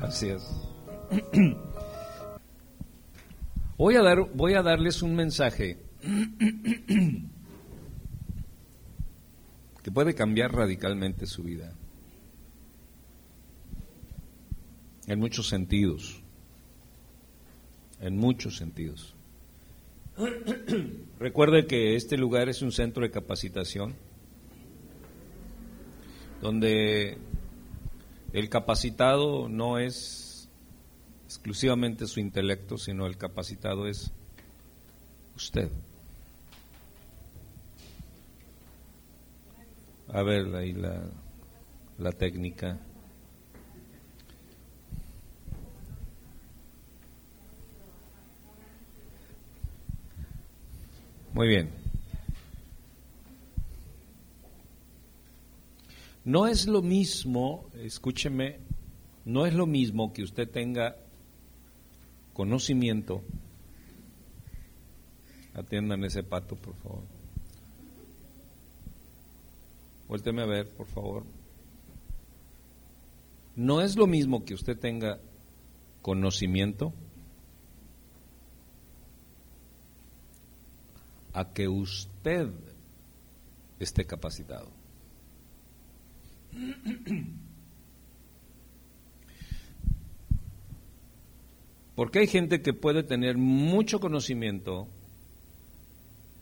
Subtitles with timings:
[0.00, 0.42] Gracias.
[3.76, 5.78] Voy a, dar, voy a darles un mensaje
[9.82, 11.74] que puede cambiar radicalmente su vida.
[15.06, 16.22] En muchos sentidos.
[18.00, 19.14] En muchos sentidos.
[21.18, 23.94] Recuerde que este lugar es un centro de capacitación
[26.40, 27.18] donde
[28.32, 30.48] el capacitado no es
[31.24, 34.12] exclusivamente su intelecto, sino el capacitado es
[35.36, 35.70] usted.
[40.08, 41.02] A ver ahí la,
[41.98, 42.78] la técnica.
[51.32, 51.79] Muy bien.
[56.24, 58.58] No es lo mismo, escúcheme,
[59.24, 60.96] no es lo mismo que usted tenga
[62.34, 63.22] conocimiento.
[65.54, 67.02] Atiendan ese pato, por favor.
[70.08, 71.24] Vuélteme a ver, por favor.
[73.56, 75.18] No es lo mismo que usted tenga
[76.02, 76.92] conocimiento
[81.32, 82.50] a que usted
[83.78, 84.79] esté capacitado.
[91.94, 94.88] Porque hay gente que puede tener mucho conocimiento,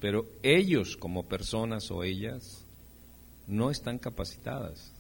[0.01, 2.65] pero ellos como personas o ellas
[3.47, 4.93] no están capacitadas.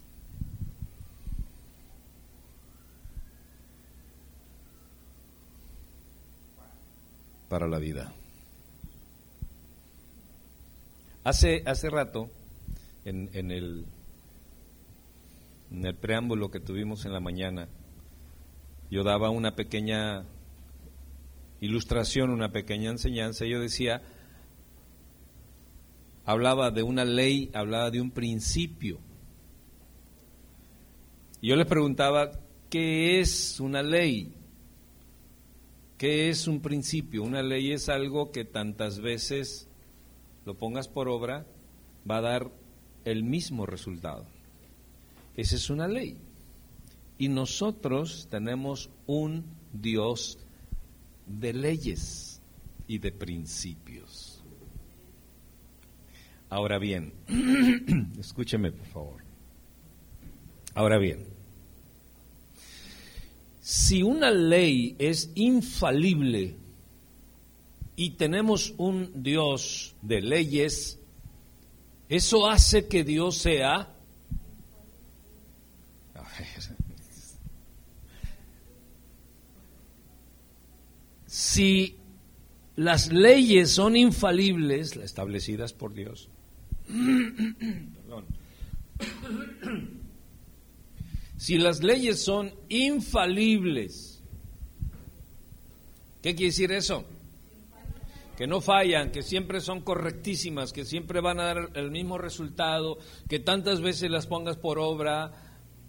[7.48, 8.12] para la vida.
[11.24, 12.30] Hace, hace rato,
[13.04, 13.86] en, en, el,
[15.70, 17.68] en el preámbulo que tuvimos en la mañana,
[18.90, 20.24] yo daba una pequeña
[21.60, 24.02] ilustración, una pequeña enseñanza, yo decía,
[26.24, 28.98] hablaba de una ley, hablaba de un principio.
[31.40, 32.30] Y yo les preguntaba,
[32.70, 34.34] ¿qué es una ley?
[35.96, 37.22] ¿Qué es un principio?
[37.22, 39.68] Una ley es algo que tantas veces
[40.46, 41.46] lo pongas por obra,
[42.08, 42.50] va a dar
[43.04, 44.37] el mismo resultado.
[45.38, 46.16] Esa es una ley.
[47.16, 50.36] Y nosotros tenemos un Dios
[51.28, 52.40] de leyes
[52.88, 54.42] y de principios.
[56.50, 57.12] Ahora bien,
[58.18, 59.22] escúcheme por favor.
[60.74, 61.24] Ahora bien,
[63.60, 66.56] si una ley es infalible,
[67.94, 70.98] y tenemos un Dios de leyes,
[72.08, 73.94] eso hace que Dios sea...
[81.58, 81.96] Si
[82.76, 86.28] las leyes son infalibles, establecidas por Dios,
[91.36, 94.22] si las leyes son infalibles,
[96.22, 97.04] ¿qué quiere decir eso?
[98.36, 102.98] que no fallan, que siempre son correctísimas, que siempre van a dar el mismo resultado,
[103.28, 105.32] que tantas veces las pongas por obra,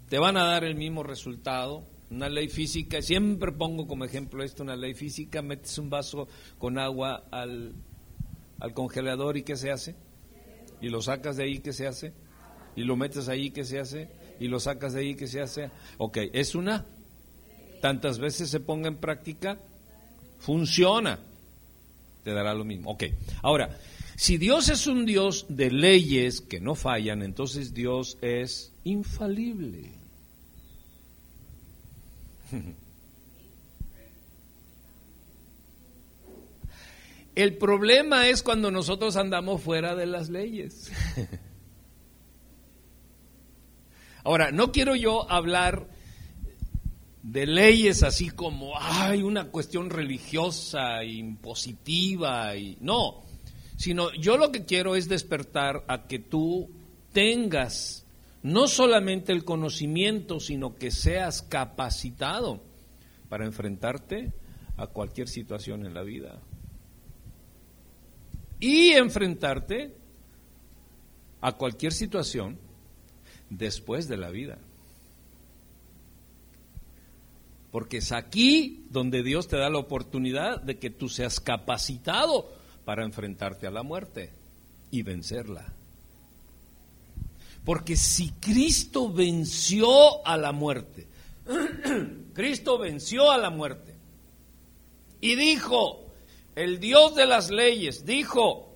[0.09, 1.83] te van a dar el mismo resultado.
[2.11, 6.27] Una ley física, siempre pongo como ejemplo esto, una ley física, metes un vaso
[6.57, 7.73] con agua al,
[8.59, 9.95] al congelador y ¿qué se hace?
[10.81, 12.13] Y lo sacas de ahí, ¿qué se hace?
[12.75, 14.09] Y lo metes ahí, ¿qué se hace?
[14.39, 15.69] Y lo sacas de ahí, ¿qué se hace?
[15.97, 16.85] Ok, es una.
[17.81, 19.59] Tantas veces se ponga en práctica,
[20.39, 21.19] funciona
[22.23, 22.91] te dará lo mismo.
[22.91, 23.05] Ok,
[23.41, 23.77] ahora,
[24.15, 29.91] si Dios es un Dios de leyes que no fallan, entonces Dios es infalible.
[37.35, 40.91] El problema es cuando nosotros andamos fuera de las leyes.
[44.23, 45.87] Ahora, no quiero yo hablar
[47.23, 53.23] de leyes así como, hay una cuestión religiosa, impositiva, y no,
[53.77, 56.69] sino yo lo que quiero es despertar a que tú
[57.13, 58.05] tengas
[58.41, 62.61] no solamente el conocimiento, sino que seas capacitado
[63.27, 64.33] para enfrentarte
[64.77, 66.39] a cualquier situación en la vida.
[68.59, 69.95] Y enfrentarte
[71.41, 72.57] a cualquier situación
[73.49, 74.57] después de la vida.
[77.71, 82.51] Porque es aquí donde Dios te da la oportunidad de que tú seas capacitado
[82.83, 84.31] para enfrentarte a la muerte
[84.91, 85.73] y vencerla.
[87.69, 91.07] Porque si Cristo venció a la muerte,
[92.33, 93.95] Cristo venció a la muerte.
[95.21, 96.11] Y dijo,
[96.55, 98.73] el Dios de las leyes, dijo,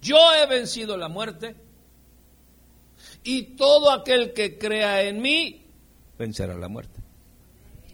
[0.00, 1.54] yo he vencido la muerte
[3.24, 5.66] y todo aquel que crea en mí
[6.18, 6.98] vencerá la muerte.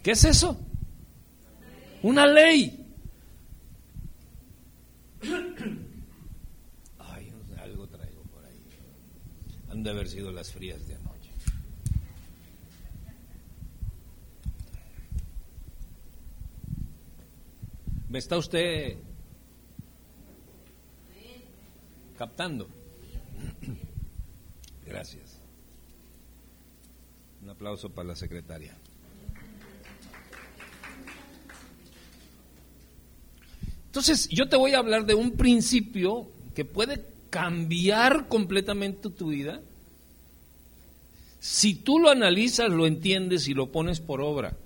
[0.01, 0.57] ¿Qué es eso?
[2.03, 2.87] Una ley.
[6.99, 8.63] Ay, algo traigo por ahí.
[9.83, 11.29] De haber sido las frías de anoche.
[18.09, 18.97] ¿Me está usted
[22.17, 22.67] captando?
[24.85, 25.37] Gracias.
[27.43, 28.75] Un aplauso para la secretaria.
[33.85, 39.61] Entonces, yo te voy a hablar de un principio que puede cambiar completamente tu vida.
[41.39, 44.57] Si tú lo analizas, lo entiendes y lo pones por obra.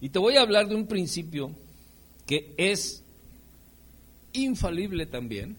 [0.00, 1.52] Y te voy a hablar de un principio
[2.26, 3.02] que es
[4.32, 5.56] infalible también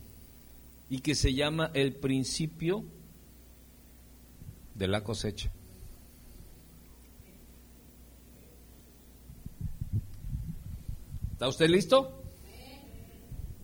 [0.89, 2.85] y que se llama el principio
[4.75, 5.51] de la cosecha.
[11.37, 12.23] ¿Está usted listo?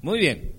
[0.04, 0.54] Muy bien.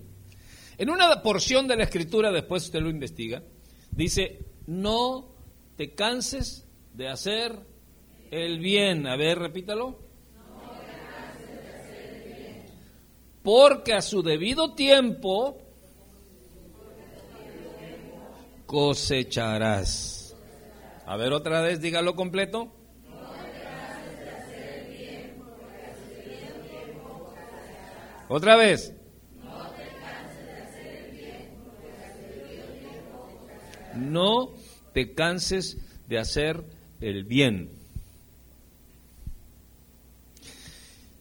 [0.77, 3.41] En una porción de la escritura, después usted lo investiga,
[3.89, 5.33] dice, no
[5.77, 7.57] te canses de hacer
[8.31, 9.07] el bien.
[9.07, 9.97] A ver, repítalo.
[13.43, 15.57] Porque a su debido tiempo
[18.65, 20.35] cosecharás.
[21.05, 22.73] A ver, otra vez, dígalo completo.
[28.27, 28.93] Otra vez.
[33.95, 34.49] No
[34.93, 35.77] te canses
[36.07, 36.63] de hacer
[37.01, 37.69] el bien.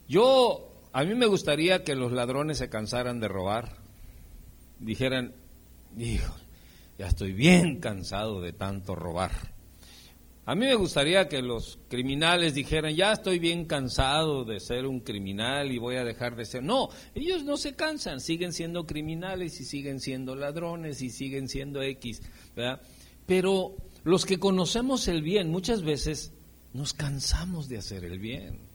[0.09, 3.77] Yo, a mí me gustaría que los ladrones se cansaran de robar.
[4.81, 5.35] Dijeran,
[5.97, 6.35] hijo,
[6.99, 9.54] ya estoy bien cansado de tanto robar.
[10.47, 15.01] A mí me gustaría que los criminales dijeran, ya estoy bien cansado de ser un
[15.01, 16.63] criminal y voy a dejar de ser.
[16.63, 21.81] No, ellos no se cansan, siguen siendo criminales y siguen siendo ladrones y siguen siendo
[21.81, 22.21] X,
[22.55, 22.83] ¿verdad?
[23.25, 26.33] Pero los que conocemos el bien, muchas veces
[26.75, 28.74] nos cansamos de hacer el bien.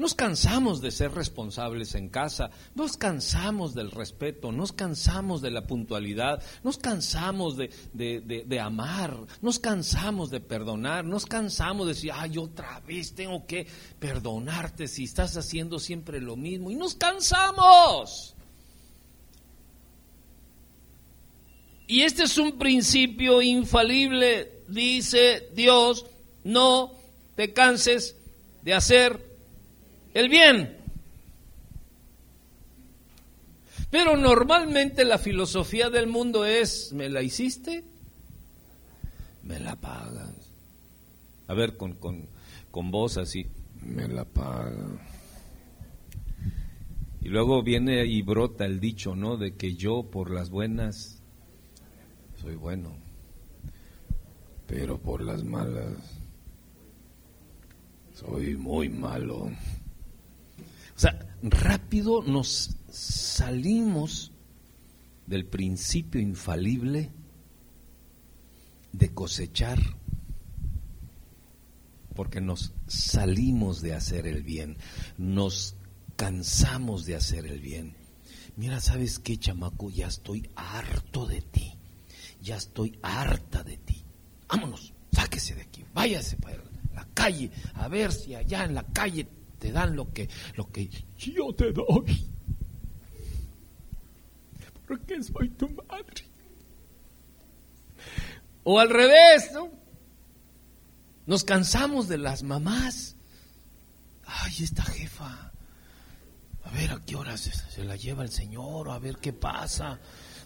[0.00, 5.66] Nos cansamos de ser responsables en casa, nos cansamos del respeto, nos cansamos de la
[5.66, 12.80] puntualidad, nos cansamos de, amar, nos cansamos de perdonar, nos cansamos de decir, ay, otra
[12.80, 13.66] vez tengo que
[13.98, 16.70] perdonarte si estás haciendo siempre lo mismo.
[16.70, 18.34] Y nos cansamos.
[21.86, 26.06] Y este es un principio infalible, dice Dios,
[26.42, 26.94] no
[27.36, 28.16] te canses
[28.62, 29.29] de hacer
[30.14, 30.76] el bien.
[33.90, 37.82] Pero normalmente la filosofía del mundo es, ¿me la hiciste?
[39.42, 40.32] Me la pagas.
[41.48, 42.28] A ver, con, con,
[42.70, 43.46] con voz así,
[43.82, 45.00] me la paga.
[47.20, 49.36] Y luego viene y brota el dicho, ¿no?
[49.36, 51.20] De que yo por las buenas
[52.40, 52.96] soy bueno,
[54.66, 56.20] pero por las malas
[58.14, 59.50] soy muy malo.
[61.42, 64.32] Rápido nos salimos
[65.26, 67.10] del principio infalible
[68.92, 69.78] de cosechar,
[72.14, 74.76] porque nos salimos de hacer el bien,
[75.16, 75.76] nos
[76.16, 77.94] cansamos de hacer el bien.
[78.56, 79.88] Mira, ¿sabes qué, chamaco?
[79.88, 81.72] Ya estoy harto de ti,
[82.42, 84.04] ya estoy harta de ti.
[84.46, 86.62] Vámonos, sáquese de aquí, váyase para
[86.94, 89.26] la calle, a ver si allá en la calle
[89.60, 92.26] te dan lo que, lo que yo te doy.
[94.88, 96.24] Porque soy tu madre.
[98.64, 99.70] O al revés, ¿no?
[101.26, 103.14] Nos cansamos de las mamás.
[104.24, 105.52] Ay, esta jefa.
[106.64, 110.00] A ver a qué hora se, se la lleva el señor, a ver qué pasa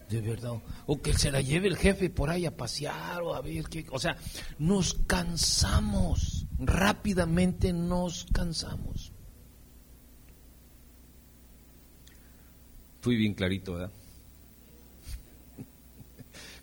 [0.09, 0.53] de verdad.
[0.87, 3.87] O que se la lleve el jefe por ahí a pasear o a ver qué.
[3.91, 4.17] O sea,
[4.59, 9.13] nos cansamos, rápidamente nos cansamos.
[13.01, 13.91] Fui bien clarito, ¿verdad?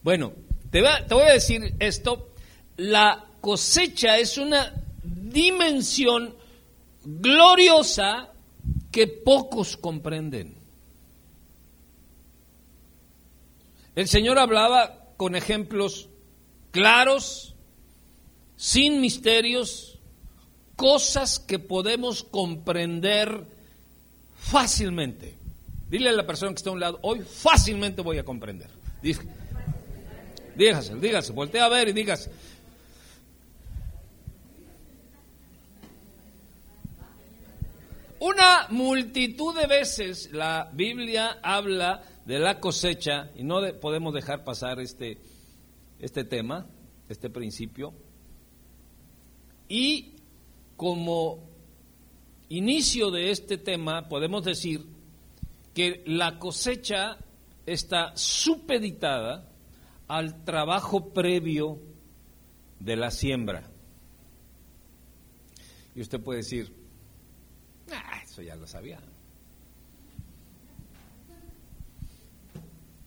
[0.04, 0.34] Bueno,
[0.72, 2.30] te, te voy a decir esto.
[2.78, 6.36] La cosecha es una dimensión
[7.04, 8.32] gloriosa
[8.92, 10.61] que pocos comprenden.
[14.02, 16.10] El Señor hablaba con ejemplos
[16.72, 17.54] claros,
[18.56, 20.00] sin misterios,
[20.76, 23.46] cosas que podemos comprender
[24.40, 25.38] fácilmente.
[25.88, 28.72] Dile a la persona que está a un lado, hoy fácilmente voy a comprender.
[30.56, 32.32] Dígase, dígase, voltea a ver y dígase.
[38.18, 44.80] Una multitud de veces la Biblia habla de la cosecha y no podemos dejar pasar
[44.80, 45.18] este,
[46.00, 46.68] este tema,
[47.10, 47.94] este principio.
[49.68, 50.16] Y
[50.76, 51.50] como
[52.50, 54.86] inicio de este tema podemos decir
[55.74, 57.18] que la cosecha
[57.66, 59.48] está supeditada
[60.08, 61.80] al trabajo previo
[62.80, 63.70] de la siembra.
[65.96, 66.74] Y usted puede decir,
[67.92, 69.00] ah, eso ya lo sabía.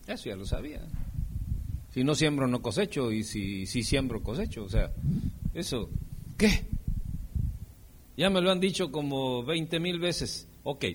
[0.07, 0.81] Eso ya lo sabía.
[1.93, 3.11] Si no siembro, no cosecho.
[3.11, 4.63] Y si, si siembro, cosecho.
[4.63, 4.91] O sea,
[5.53, 5.89] eso,
[6.37, 6.65] ¿qué?
[8.17, 10.47] Ya me lo han dicho como 20 mil veces.
[10.63, 10.85] Ok.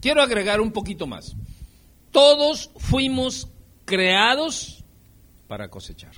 [0.00, 1.36] Quiero agregar un poquito más.
[2.10, 3.48] Todos fuimos
[3.84, 4.84] creados
[5.46, 6.12] para cosechar.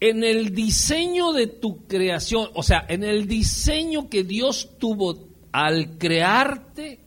[0.00, 5.98] En el diseño de tu creación, o sea, en el diseño que Dios tuvo al
[5.98, 6.98] crearte,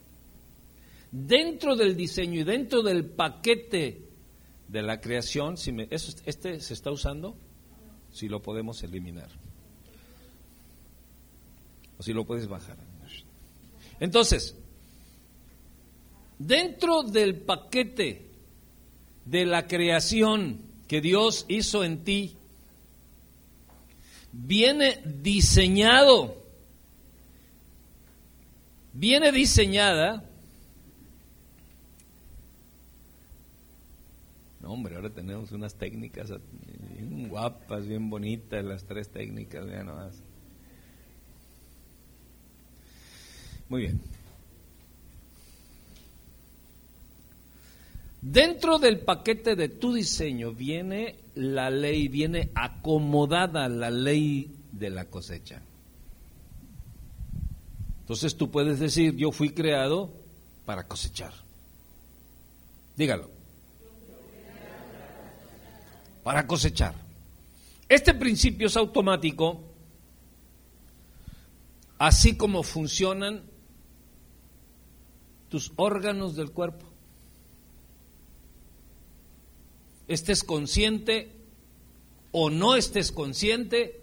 [1.12, 4.02] dentro del diseño y dentro del paquete
[4.68, 7.36] de la creación, si me, ¿este se está usando?
[8.12, 9.30] Si lo podemos eliminar.
[11.98, 12.78] O si lo puedes bajar.
[14.00, 14.56] Entonces,
[16.40, 18.30] dentro del paquete
[19.26, 22.36] de la creación que Dios hizo en ti,
[24.32, 26.43] viene diseñado,
[28.94, 30.24] viene diseñada.
[34.62, 36.32] No, hombre, ahora tenemos unas técnicas
[36.98, 40.22] bien guapas, bien bonitas, las tres técnicas, vean nomás.
[43.68, 44.00] Muy bien.
[48.22, 55.06] Dentro del paquete de tu diseño viene la ley, viene acomodada la ley de la
[55.06, 55.62] cosecha.
[58.04, 60.14] Entonces tú puedes decir, yo fui creado
[60.66, 61.34] para cosechar.
[62.96, 63.30] Dígalo.
[66.24, 66.96] Para cosechar.
[67.90, 69.62] Este principio es automático,
[71.98, 73.44] así como funcionan
[75.50, 76.94] tus órganos del cuerpo.
[80.08, 81.32] estés consciente
[82.32, 84.02] o no estés consciente,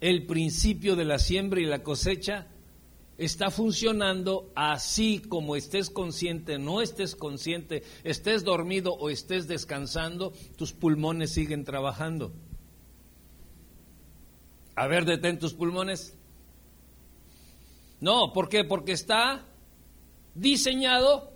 [0.00, 2.46] el principio de la siembra y la cosecha
[3.18, 10.72] está funcionando así como estés consciente, no estés consciente, estés dormido o estés descansando, tus
[10.72, 12.32] pulmones siguen trabajando.
[14.74, 16.14] A ver, detén tus pulmones.
[18.00, 18.64] No, ¿por qué?
[18.64, 19.46] Porque está
[20.34, 21.32] diseñado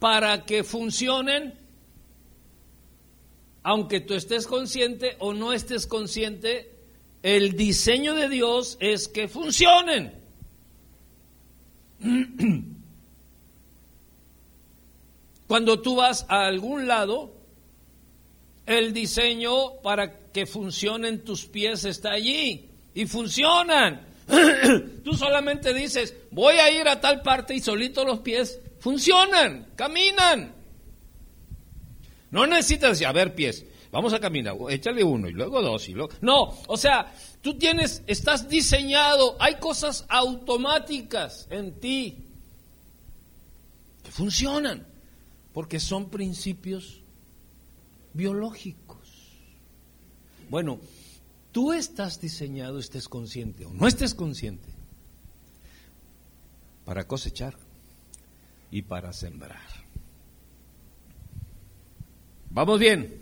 [0.00, 1.62] para que funcionen
[3.62, 6.72] aunque tú estés consciente o no estés consciente,
[7.22, 10.21] el diseño de Dios es que funcionen.
[15.46, 17.34] Cuando tú vas a algún lado,
[18.66, 24.06] el diseño para que funcionen tus pies está allí y funcionan.
[25.04, 30.54] tú solamente dices, voy a ir a tal parte y solito los pies funcionan, caminan.
[32.30, 33.66] No necesitas a ver pies.
[33.90, 36.14] Vamos a caminar, échale uno y luego dos y luego...
[36.22, 37.12] No, o sea,
[37.42, 42.16] tú tienes, estás diseñado, hay cosas automáticas en ti
[44.02, 44.86] que funcionan,
[45.52, 47.00] porque son principios
[48.14, 48.98] biológicos.
[50.48, 50.80] Bueno,
[51.50, 54.68] tú estás diseñado, estés consciente o no estés consciente,
[56.84, 57.56] para cosechar
[58.70, 59.60] y para sembrar.
[62.50, 63.18] ¿Vamos bien?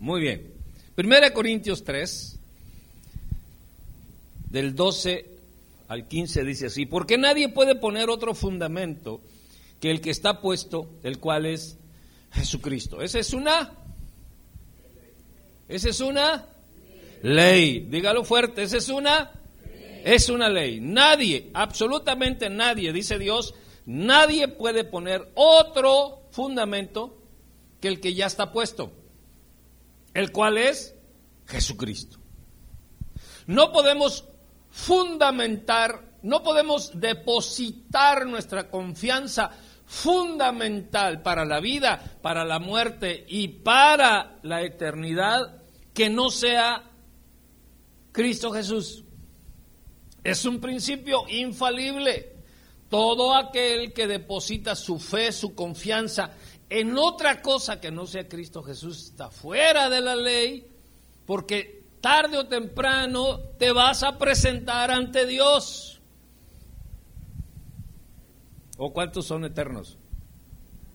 [0.00, 0.52] Muy bien.
[0.96, 2.39] Primera Corintios 3,
[4.50, 5.30] del 12
[5.88, 9.20] al 15 dice así, porque nadie puede poner otro fundamento
[9.80, 11.78] que el que está puesto, el cual es
[12.32, 13.00] Jesucristo.
[13.00, 13.72] Esa es una,
[15.68, 16.46] esa es una
[17.22, 17.80] ley.
[17.90, 19.32] Dígalo fuerte, esa es una,
[20.04, 20.80] es una ley.
[20.80, 23.54] Nadie, absolutamente nadie, dice Dios,
[23.86, 27.18] nadie puede poner otro fundamento
[27.80, 28.92] que el que ya está puesto,
[30.14, 30.94] el cual es
[31.46, 32.18] Jesucristo.
[33.46, 34.29] No podemos
[34.70, 39.50] fundamentar no podemos depositar nuestra confianza
[39.86, 45.62] fundamental para la vida, para la muerte y para la eternidad
[45.94, 46.90] que no sea
[48.12, 49.04] Cristo Jesús.
[50.22, 52.36] Es un principio infalible.
[52.88, 56.32] Todo aquel que deposita su fe, su confianza
[56.68, 60.66] en otra cosa que no sea Cristo Jesús está fuera de la ley,
[61.24, 66.00] porque tarde o temprano te vas a presentar ante Dios.
[68.76, 69.98] ¿O cuántos son eternos?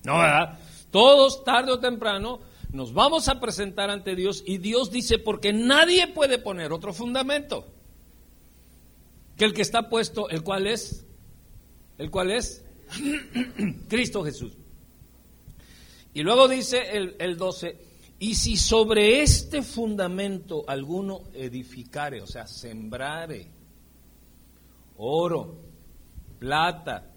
[0.04, 0.60] No, ¿verdad?
[0.92, 2.40] Todos tarde o temprano
[2.72, 7.66] nos vamos a presentar ante Dios y Dios dice, porque nadie puede poner otro fundamento
[9.38, 11.06] que el que está puesto, el cual es,
[11.98, 12.64] el cual es
[13.88, 14.54] Cristo Jesús.
[16.14, 17.78] Y luego dice el, el 12,
[18.20, 23.56] y si sobre este fundamento alguno edificare, o sea, sembrare
[24.98, 25.58] oro,
[26.40, 27.12] plata,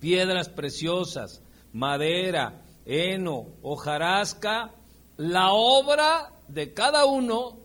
[0.00, 1.42] piedras preciosas,
[1.72, 4.70] madera, heno, hojarasca,
[5.16, 7.58] la obra de cada uno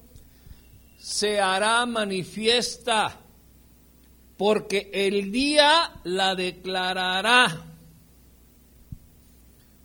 [0.98, 3.20] se hará manifiesta
[4.38, 7.66] porque el día la declarará,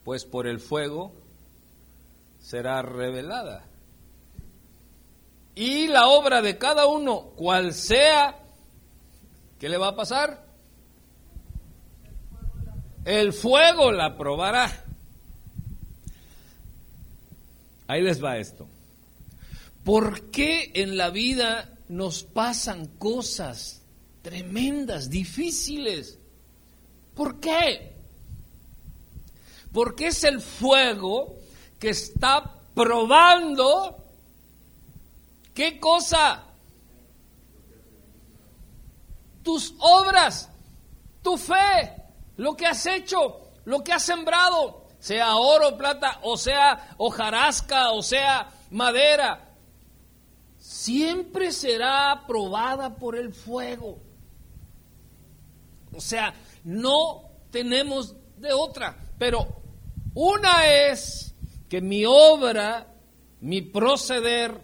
[0.04, 1.12] pues por el fuego
[2.44, 3.64] será revelada.
[5.54, 8.38] Y la obra de cada uno, cual sea,
[9.58, 10.44] ¿qué le va a pasar?
[13.04, 14.84] El fuego la probará.
[17.86, 18.68] Ahí les va esto.
[19.84, 23.82] ¿Por qué en la vida nos pasan cosas
[24.24, 26.18] tremendas, difíciles.
[27.14, 27.92] ¿Por qué?
[29.70, 31.36] Porque es el fuego
[31.84, 32.42] que está
[32.74, 33.94] probando
[35.52, 36.42] qué cosa?
[39.42, 40.48] Tus obras,
[41.20, 41.94] tu fe,
[42.38, 48.02] lo que has hecho, lo que has sembrado, sea oro, plata, o sea hojarasca, o
[48.02, 49.46] sea madera,
[50.58, 53.98] siempre será probada por el fuego.
[55.92, 56.32] O sea,
[56.64, 58.96] no tenemos de otra.
[59.18, 59.46] Pero
[60.14, 61.33] una es
[61.68, 62.86] que mi obra,
[63.40, 64.60] mi proceder,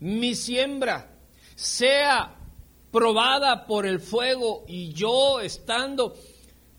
[0.00, 1.10] mi siembra
[1.54, 2.34] sea
[2.90, 6.14] probada por el fuego y yo estando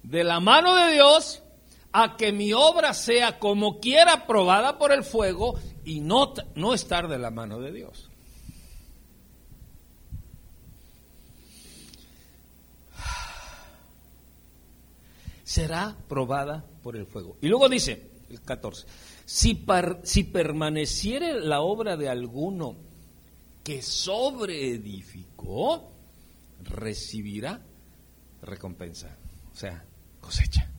[0.04, 1.44] de la mano de Dios
[1.92, 7.08] a que mi obra sea como quiera probada por el fuego y no, no estar
[7.08, 8.10] de la mano de Dios.
[15.48, 17.38] será probada por el fuego.
[17.42, 18.86] Y luego dice, el 14,
[19.28, 19.64] si,
[20.04, 22.78] si permaneciere la obra de alguno
[23.62, 25.92] que sobreedificó,
[26.64, 27.60] recibirá
[28.42, 29.18] recompensa,
[29.52, 29.84] o sea,
[30.22, 30.72] cosecha.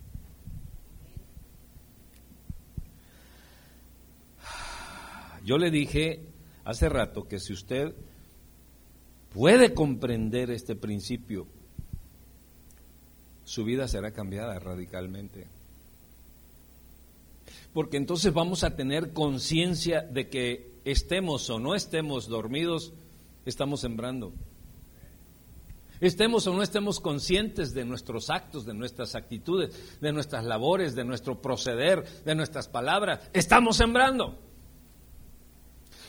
[5.45, 6.23] Yo le dije
[6.65, 7.95] hace rato que si usted
[9.35, 11.47] puede comprender este principio
[13.45, 15.58] su vida será cambiada radicalmente.
[17.79, 22.93] Porque entonces vamos a tener conciencia de que estemos o no estemos dormidos,
[23.47, 24.33] estamos sembrando.
[26.01, 31.05] Estemos o no estemos conscientes de nuestros actos, de nuestras actitudes, de nuestras labores, de
[31.05, 34.37] nuestro proceder, de nuestras palabras, estamos sembrando.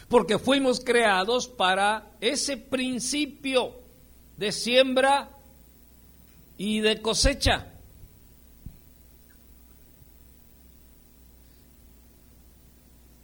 [0.08, 3.76] Porque fuimos creados para ese principio
[4.38, 5.30] de siembra
[6.58, 7.68] y de cosecha.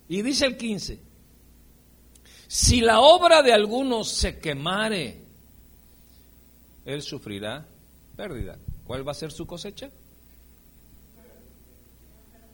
[0.07, 0.99] Y dice el 15,
[2.47, 5.23] si la obra de alguno se quemare,
[6.85, 7.65] él sufrirá
[8.15, 8.59] pérdida.
[8.85, 9.89] ¿Cuál va a ser su cosecha?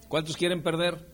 [0.07, 0.95] ¿Cuántos quieren perder?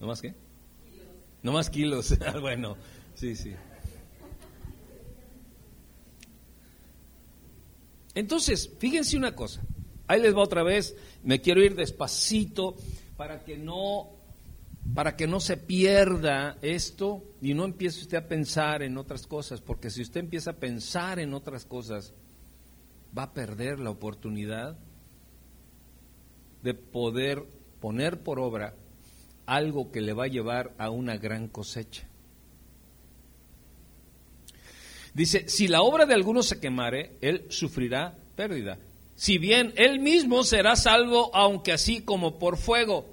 [0.00, 0.34] ¿No más qué?
[1.42, 2.14] No más kilos.
[2.26, 2.76] Ah, bueno,
[3.14, 3.54] sí, sí.
[8.14, 9.62] Entonces, fíjense una cosa.
[10.06, 10.96] Ahí les va otra vez.
[11.22, 12.76] Me quiero ir despacito
[13.16, 14.20] para que no
[14.94, 19.60] para que no se pierda esto y no empiece usted a pensar en otras cosas,
[19.60, 22.12] porque si usted empieza a pensar en otras cosas,
[23.16, 24.78] va a perder la oportunidad
[26.62, 27.44] de poder
[27.80, 28.74] poner por obra
[29.46, 32.09] algo que le va a llevar a una gran cosecha.
[35.14, 38.78] Dice, si la obra de alguno se quemare, él sufrirá pérdida.
[39.16, 43.06] Si bien él mismo será salvo, aunque así como por fuego,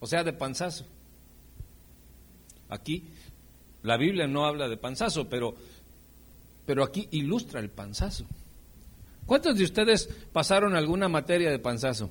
[0.00, 0.86] o sea, de panzazo.
[2.68, 3.04] aquí.
[3.82, 5.54] La Biblia no habla de panzazo, pero,
[6.66, 8.26] pero aquí ilustra el panzazo.
[9.24, 12.10] ¿Cuántos de ustedes pasaron alguna materia de panzazo?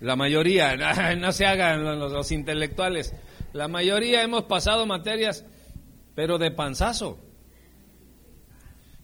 [0.00, 0.76] La mayoría,
[1.16, 3.14] no se hagan los, intelectuales.
[3.52, 5.44] La mayoría hemos pasado materias,
[6.14, 7.18] pero de panzazo.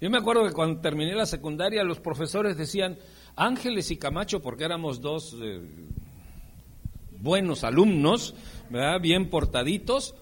[0.01, 2.99] Yo me acuerdo que cuando terminé la secundaria los profesores decían,
[3.35, 5.61] Ángeles y Camacho, porque éramos dos eh,
[7.21, 8.35] buenos alumnos,
[8.71, 9.01] ¿verdad?
[9.01, 10.15] bien portaditos,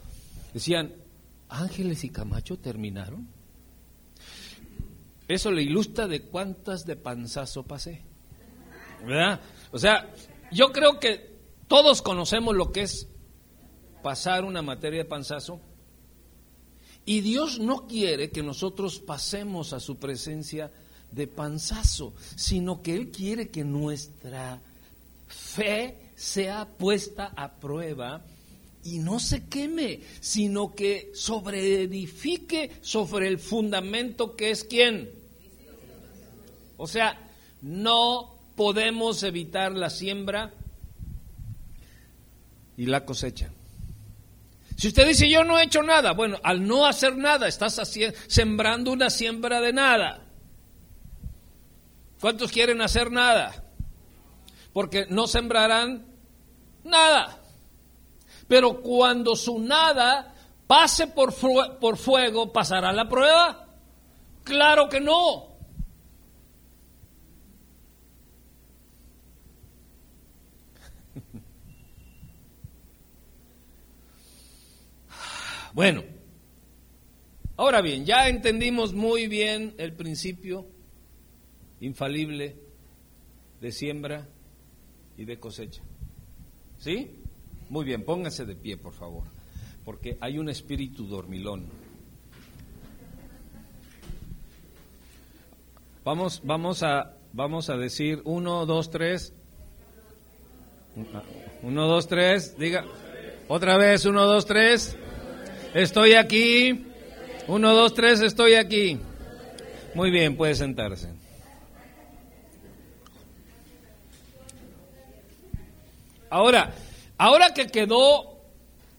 [0.54, 0.94] decían,
[1.48, 3.28] Ángeles y Camacho terminaron.
[5.28, 8.02] Eso le ilustra de cuántas de panzazo pasé.
[9.04, 9.40] ¿Verdad?
[9.72, 10.12] O sea,
[10.52, 11.36] yo creo que
[11.68, 13.08] todos conocemos lo que es
[14.02, 15.60] pasar una materia de panzazo.
[17.06, 20.72] Y Dios no quiere que nosotros pasemos a su presencia
[21.12, 24.60] de panzazo, sino que Él quiere que nuestra
[25.28, 28.24] fe sea puesta a prueba
[28.82, 35.08] y no se queme, sino que sobreedifique sobre el fundamento que es quién.
[36.76, 37.18] O sea,
[37.62, 40.52] no podemos evitar la siembra
[42.76, 43.50] y la cosecha.
[44.76, 47.80] Si usted dice yo no he hecho nada, bueno, al no hacer nada estás
[48.28, 50.22] sembrando una siembra de nada.
[52.20, 53.64] ¿Cuántos quieren hacer nada?
[54.72, 56.06] Porque no sembrarán
[56.84, 57.40] nada.
[58.48, 60.34] Pero cuando su nada
[60.66, 61.34] pase por,
[61.78, 63.66] por fuego, ¿pasará la prueba?
[64.44, 65.55] Claro que no.
[75.76, 76.04] Bueno,
[77.58, 80.66] ahora bien, ya entendimos muy bien el principio
[81.82, 82.56] infalible
[83.60, 84.26] de siembra
[85.18, 85.82] y de cosecha.
[86.78, 87.10] ¿Sí?
[87.68, 89.24] Muy bien, póngase de pie, por favor,
[89.84, 91.66] porque hay un espíritu dormilón.
[96.06, 99.34] Vamos, vamos, a, vamos a decir uno, dos, tres.
[101.62, 102.56] Uno, dos, tres.
[102.56, 102.86] Diga
[103.46, 104.96] otra vez, uno, dos, tres.
[105.76, 106.86] Estoy aquí.
[107.46, 108.98] Uno, dos, tres, estoy aquí.
[109.94, 111.08] Muy bien, puede sentarse.
[116.28, 116.74] Ahora,
[117.18, 118.36] Ahora que quedó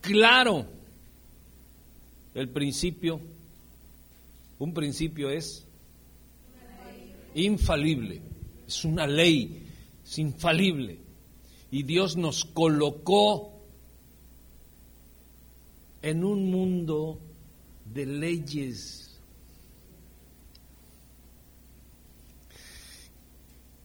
[0.00, 0.66] claro
[2.34, 3.20] el principio,
[4.58, 5.64] un principio es
[7.34, 8.20] infalible,
[8.66, 9.66] es una ley,
[10.04, 10.98] es infalible.
[11.70, 13.52] Y Dios nos colocó
[16.02, 17.18] en un mundo
[17.92, 19.20] de leyes.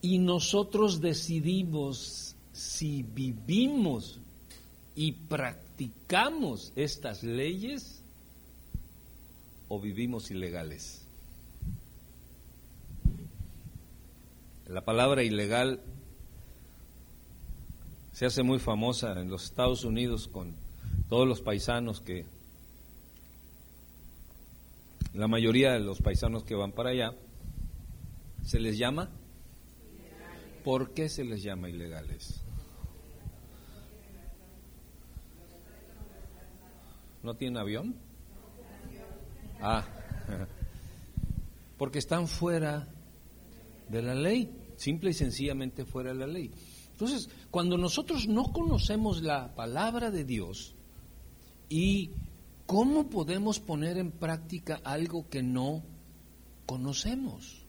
[0.02, 4.20] Y nosotros decidimos si vivimos
[4.96, 8.02] y practicamos estas leyes
[9.70, 11.04] o vivimos ilegales.
[14.68, 15.82] La palabra ilegal
[18.12, 20.63] se hace muy famosa en los Estados Unidos con
[21.14, 22.26] todos los paisanos que,
[25.14, 27.14] la mayoría de los paisanos que van para allá,
[28.44, 29.12] se les llama,
[30.64, 32.42] ¿por qué se les llama ilegales?
[37.22, 37.96] ¿No tienen avión?
[39.62, 39.86] Ah,
[41.78, 42.88] porque están fuera
[43.88, 46.50] de la ley, simple y sencillamente fuera de la ley.
[46.94, 50.76] Entonces, cuando nosotros no conocemos la palabra de Dios
[51.74, 52.12] y
[52.68, 55.82] cómo podemos poner en práctica algo que no
[56.68, 57.66] conocemos.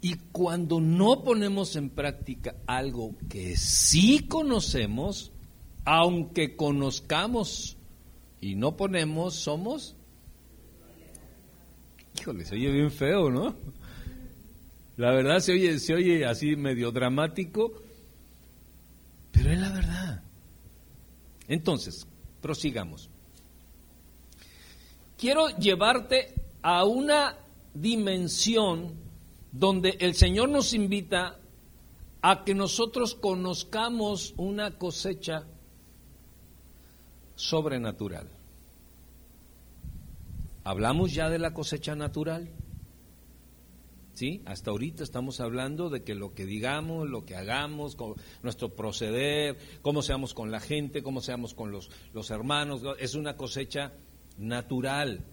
[0.00, 5.32] Y cuando no ponemos en práctica algo que sí conocemos,
[5.84, 7.76] aunque conozcamos
[8.40, 9.96] y no ponemos, somos.
[12.20, 13.56] Híjole, se oye bien feo, ¿no?
[14.96, 17.82] La verdad se oye, se oye así medio dramático,
[19.32, 19.97] pero es la verdad.
[21.48, 22.06] Entonces,
[22.40, 23.08] prosigamos.
[25.16, 27.36] Quiero llevarte a una
[27.74, 28.92] dimensión
[29.50, 31.38] donde el Señor nos invita
[32.20, 35.44] a que nosotros conozcamos una cosecha
[37.34, 38.28] sobrenatural.
[40.64, 42.50] ¿Hablamos ya de la cosecha natural?
[44.18, 44.42] ¿Sí?
[44.46, 47.96] Hasta ahorita estamos hablando de que lo que digamos, lo que hagamos,
[48.42, 53.36] nuestro proceder, cómo seamos con la gente, cómo seamos con los, los hermanos, es una
[53.36, 53.92] cosecha
[54.36, 55.24] natural.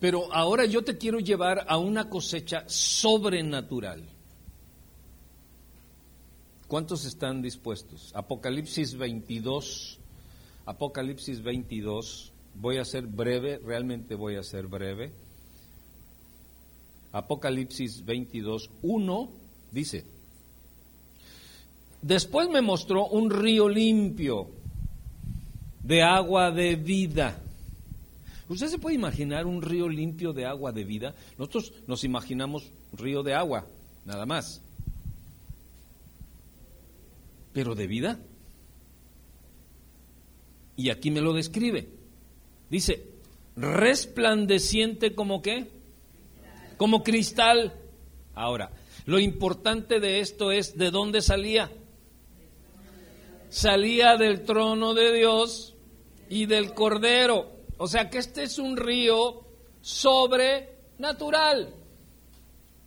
[0.00, 4.02] Pero ahora yo te quiero llevar a una cosecha sobrenatural.
[6.66, 8.10] ¿Cuántos están dispuestos?
[8.16, 10.00] Apocalipsis 22,
[10.66, 15.27] Apocalipsis 22, voy a ser breve, realmente voy a ser breve.
[17.12, 19.30] Apocalipsis 22, 1
[19.72, 20.04] dice,
[22.02, 24.50] después me mostró un río limpio
[25.82, 27.42] de agua de vida.
[28.48, 31.14] ¿Usted se puede imaginar un río limpio de agua de vida?
[31.38, 33.66] Nosotros nos imaginamos un río de agua,
[34.04, 34.62] nada más
[37.58, 38.20] pero de vida.
[40.76, 41.88] Y aquí me lo describe.
[42.70, 43.04] Dice,
[43.56, 45.68] resplandeciente como qué?
[46.78, 47.74] Como cristal.
[48.34, 48.70] Ahora,
[49.04, 51.70] lo importante de esto es de dónde salía.
[53.50, 55.74] Salía del trono de Dios
[56.30, 57.58] y del Cordero.
[57.76, 59.44] O sea que este es un río
[59.80, 61.74] sobrenatural.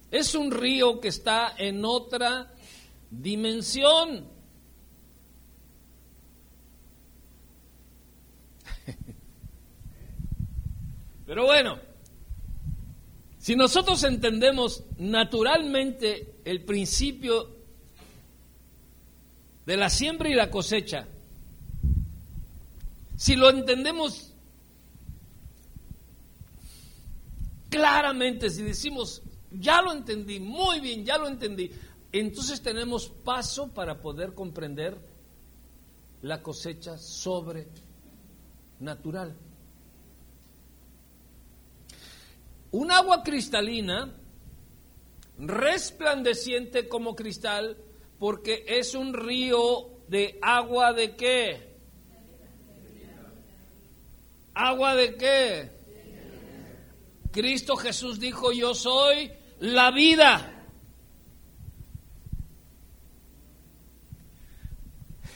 [0.09, 2.53] Es un río que está en otra
[3.09, 4.27] dimensión.
[11.25, 11.79] Pero bueno,
[13.41, 17.49] si nosotros entendemos naturalmente el principio
[19.65, 21.07] de la siembra y la cosecha,
[23.17, 24.31] si lo entendemos
[27.71, 31.71] claramente, si decimos, ya lo entendí, muy bien, ya lo entendí,
[32.11, 34.99] entonces tenemos paso para poder comprender
[36.21, 39.35] la cosecha sobrenatural.
[42.71, 44.13] Un agua cristalina,
[45.37, 47.77] resplandeciente como cristal,
[48.17, 51.71] porque es un río de agua de qué?
[54.53, 55.71] ¿Agua de qué?
[57.31, 60.67] Cristo Jesús dijo, yo soy la vida.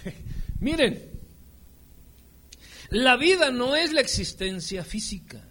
[0.59, 1.11] Miren,
[2.89, 5.44] la vida no es la existencia física.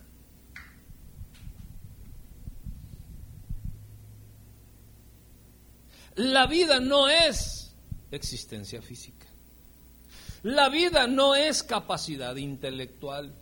[6.17, 7.73] La vida no es
[8.11, 9.27] existencia física.
[10.43, 13.33] La vida no es capacidad intelectual.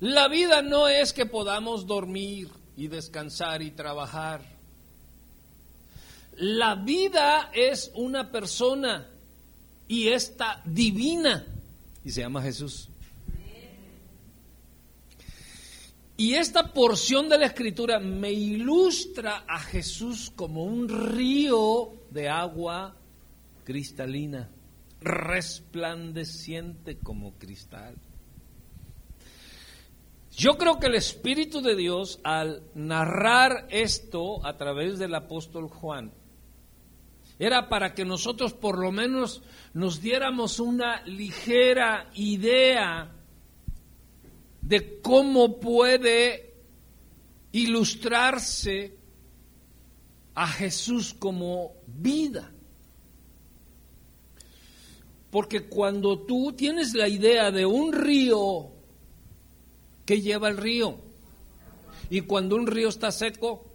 [0.00, 4.40] La vida no es que podamos dormir y descansar y trabajar.
[6.36, 9.06] La vida es una persona
[9.88, 11.44] y esta divina
[12.04, 12.89] y se llama Jesús.
[16.20, 22.94] Y esta porción de la escritura me ilustra a Jesús como un río de agua
[23.64, 24.50] cristalina,
[25.00, 27.94] resplandeciente como cristal.
[30.36, 36.12] Yo creo que el Espíritu de Dios, al narrar esto a través del apóstol Juan,
[37.38, 43.16] era para que nosotros por lo menos nos diéramos una ligera idea
[44.70, 46.54] de cómo puede
[47.50, 48.94] ilustrarse
[50.36, 52.52] a Jesús como vida.
[55.32, 58.70] Porque cuando tú tienes la idea de un río,
[60.06, 61.00] ¿qué lleva el río?
[62.08, 63.66] Y cuando un río está seco,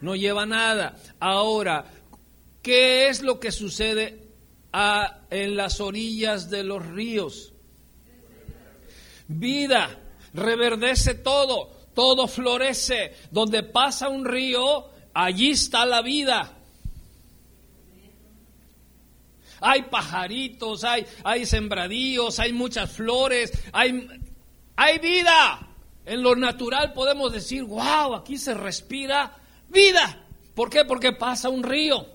[0.00, 0.96] no lleva nada.
[1.20, 1.84] Ahora,
[2.62, 4.28] ¿qué es lo que sucede
[5.28, 7.52] en las orillas de los ríos?
[9.28, 9.98] vida,
[10.36, 13.14] reverdece todo, todo florece.
[13.30, 16.52] Donde pasa un río, allí está la vida.
[19.60, 24.06] Hay pajaritos, hay, hay sembradíos, hay muchas flores, hay,
[24.76, 25.68] hay vida.
[26.04, 29.34] En lo natural podemos decir, wow, aquí se respira
[29.68, 30.24] vida.
[30.54, 30.84] ¿Por qué?
[30.84, 32.06] Porque pasa un río.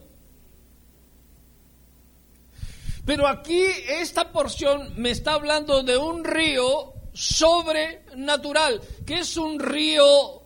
[3.05, 10.41] Pero aquí esta porción me está hablando de un río sobrenatural, que es un río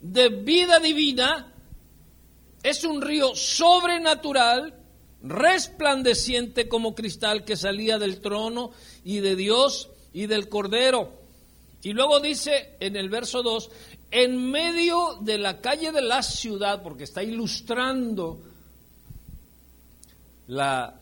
[0.00, 1.52] de vida divina,
[2.62, 4.74] es un río sobrenatural,
[5.22, 8.72] resplandeciente como cristal que salía del trono
[9.04, 11.12] y de Dios y del Cordero.
[11.82, 13.70] Y luego dice en el verso 2,
[14.10, 18.38] en medio de la calle de la ciudad, porque está ilustrando
[20.46, 21.00] la,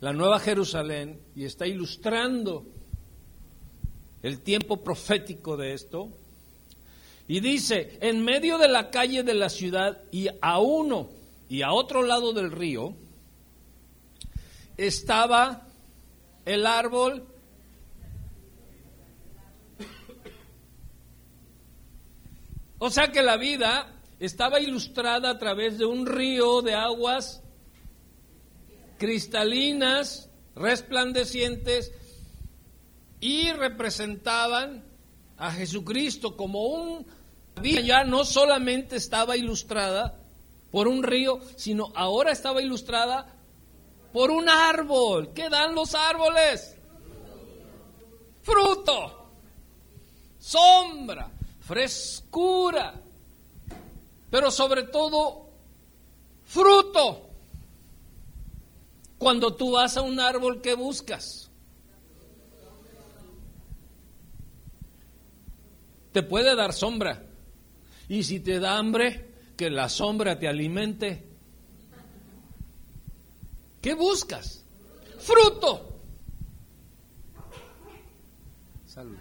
[0.00, 2.66] la Nueva Jerusalén y está ilustrando
[4.24, 6.08] el tiempo profético de esto.
[7.28, 11.10] Y dice, en medio de la calle de la ciudad y a uno
[11.50, 12.94] y a otro lado del río
[14.78, 15.68] estaba
[16.46, 17.26] el árbol
[22.78, 27.42] o sea que la vida estaba ilustrada a través de un río de aguas
[28.98, 31.92] cristalinas, resplandecientes,
[33.24, 34.84] y representaban
[35.38, 37.06] a Jesucristo como un
[37.62, 40.18] ya no solamente estaba ilustrada
[40.70, 43.34] por un río, sino ahora estaba ilustrada
[44.12, 45.32] por un árbol.
[45.32, 46.76] ¿Qué dan los árboles?
[48.42, 49.30] Fruto,
[50.38, 52.92] sombra, frescura,
[54.30, 55.48] pero sobre todo
[56.44, 57.22] fruto.
[59.16, 61.43] Cuando tú vas a un árbol, ¿qué buscas?
[66.14, 67.26] Te puede dar sombra.
[68.08, 71.26] Y si te da hambre, que la sombra te alimente.
[73.82, 74.64] ¿Qué buscas?
[75.18, 75.98] Fruto.
[78.86, 79.16] Salud.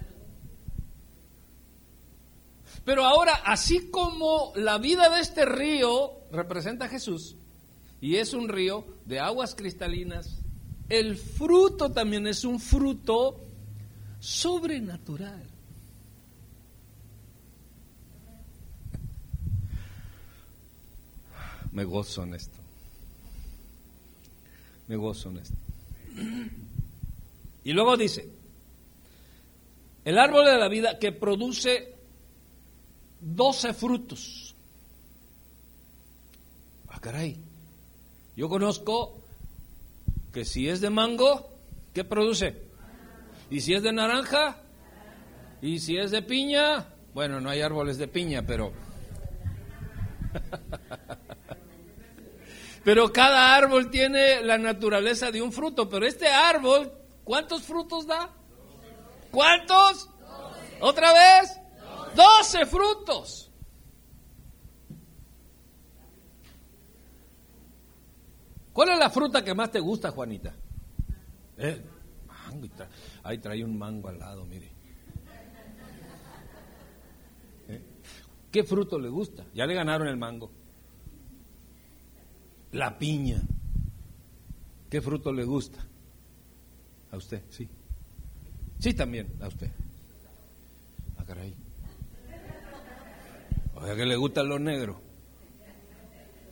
[2.86, 7.36] Pero ahora, así como la vida de este río representa a Jesús,
[8.02, 10.38] y es un río de aguas cristalinas,
[10.90, 13.48] el fruto también es un fruto
[14.20, 15.53] sobrenatural.
[21.74, 22.58] Me gozo en esto.
[24.88, 25.56] Me gozo en esto.
[27.64, 28.30] Y luego dice,
[30.06, 31.96] el árbol de la vida que produce
[33.20, 34.56] doce frutos.
[36.90, 37.38] Ah, caray.
[38.36, 39.20] Yo conozco
[40.32, 41.50] que si es de mango,
[41.94, 42.56] ¿qué produce?
[43.50, 44.58] Y si es de naranja,
[45.62, 48.74] y si es de piña, bueno, no hay árboles de piña, pero...
[52.84, 56.92] pero cada árbol tiene la naturaleza de un fruto, pero este árbol,
[57.24, 58.30] ¿cuántos frutos da?
[59.32, 60.10] ¿Cuántos?
[60.82, 61.60] ¿Otra vez?
[62.16, 63.50] Doce frutos.
[68.74, 70.54] ¿Cuál es la fruta que más te gusta, Juanita?
[71.58, 71.82] ¿Eh?
[73.24, 74.72] Ahí trae un mango al lado, mire.
[77.70, 77.82] ¿Eh?
[78.52, 79.46] ¿Qué fruto le gusta?
[79.54, 80.52] Ya le ganaron el mango.
[82.74, 83.42] La piña.
[84.90, 85.80] ¿Qué fruto le gusta?
[87.12, 87.68] A usted, sí.
[88.80, 89.72] Sí, también, a usted.
[91.18, 91.54] Ah, caray.
[93.76, 95.00] Oiga, que le gusta lo negro.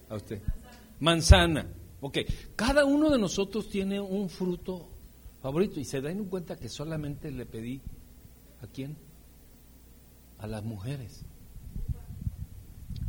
[0.10, 0.42] A usted.
[1.00, 1.68] Manzana.
[2.02, 2.20] Ok,
[2.56, 4.88] cada uno de nosotros tiene un fruto
[5.42, 7.82] favorito y se dan cuenta que solamente le pedí
[8.62, 8.96] a quién?
[10.38, 11.26] A las mujeres.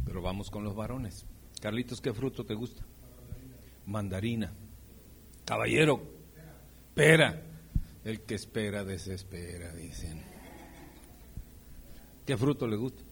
[0.06, 1.26] Pero vamos con los varones.
[1.60, 2.82] Carlitos, ¿qué fruto te gusta?
[3.86, 4.52] Mandarina.
[5.44, 6.02] Caballero,
[6.94, 7.42] pera.
[8.04, 10.22] El que espera desespera, dicen.
[12.26, 13.02] ¿Qué fruto le gusta?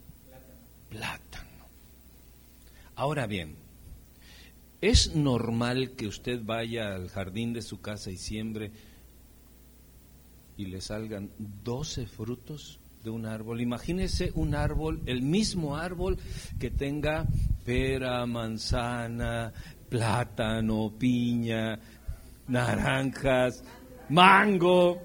[0.89, 1.67] Plátano.
[2.97, 3.57] Ahora bien,
[4.81, 8.71] ¿Es normal que usted vaya al jardín de su casa y siembre
[10.57, 11.31] y le salgan
[11.65, 13.61] 12 frutos de un árbol?
[13.61, 16.19] Imagínese un árbol, el mismo árbol
[16.59, 17.27] que tenga
[17.63, 19.53] pera, manzana,
[19.91, 21.79] plátano, piña,
[22.49, 23.63] naranjas,
[24.09, 25.03] mango.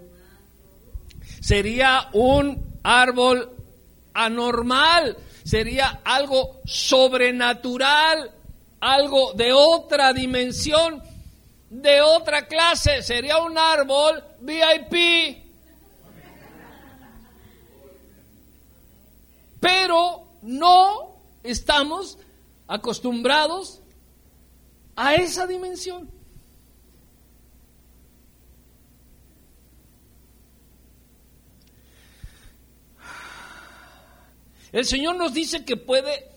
[1.42, 3.50] Sería un árbol
[4.14, 8.32] anormal, sería algo sobrenatural
[8.86, 11.02] algo de otra dimensión,
[11.70, 15.44] de otra clase, sería un árbol VIP.
[19.60, 22.20] Pero no estamos
[22.68, 23.82] acostumbrados
[24.96, 26.10] a esa dimensión.
[34.72, 36.32] El Señor nos dice que puede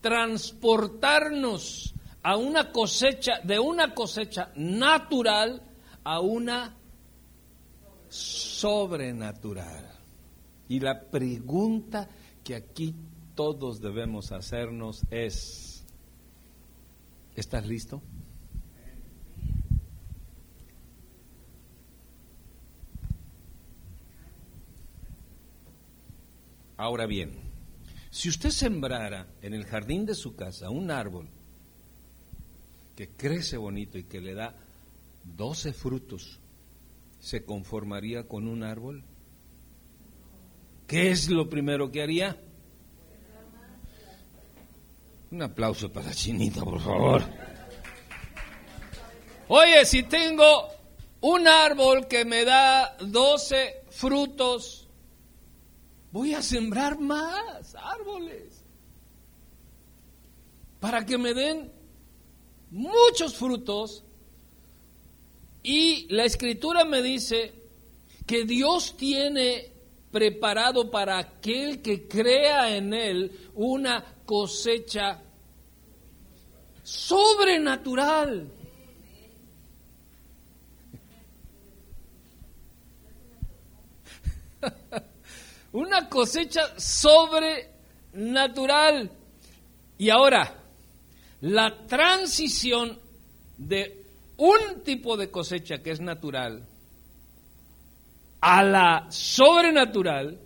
[0.00, 5.62] transportarnos a una cosecha, de una cosecha natural
[6.02, 6.74] a una
[8.08, 9.90] sobrenatural.
[10.68, 12.08] Y la pregunta
[12.42, 12.94] que aquí
[13.34, 15.77] todos debemos hacernos es,
[17.38, 18.02] ¿estás listo?
[26.76, 27.32] Ahora bien,
[28.10, 31.28] si usted sembrara en el jardín de su casa un árbol
[32.96, 34.56] que crece bonito y que le da
[35.36, 36.40] 12 frutos,
[37.20, 39.04] ¿se conformaría con un árbol?
[40.86, 42.40] ¿Qué es lo primero que haría?
[45.30, 47.22] Un aplauso para chinita, por favor.
[49.48, 50.68] Oye, si tengo
[51.20, 54.88] un árbol que me da 12 frutos,
[56.12, 58.58] voy a sembrar más árboles.
[60.80, 61.72] para que me den
[62.70, 64.04] muchos frutos.
[65.62, 67.52] Y la escritura me dice
[68.26, 69.72] que Dios tiene
[70.10, 75.18] preparado para aquel que crea en Él una cosecha
[76.82, 78.52] sobrenatural.
[85.72, 89.10] una cosecha sobrenatural.
[89.96, 90.62] Y ahora,
[91.40, 92.98] la transición
[93.56, 94.04] de
[94.36, 96.66] un tipo de cosecha que es natural
[98.42, 100.38] a la sobrenatural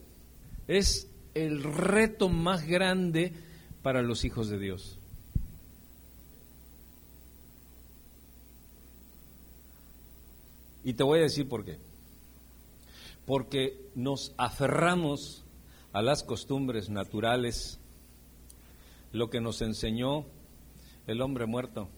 [0.69, 3.42] es el reto más grande
[3.83, 4.99] para los hijos de Dios.
[10.85, 11.79] Y te voy a decir por qué.
[13.27, 15.45] Porque nos aferramos
[15.93, 17.79] a las costumbres naturales,
[19.13, 20.25] lo que nos enseñó
[21.07, 21.89] el hombre muerto.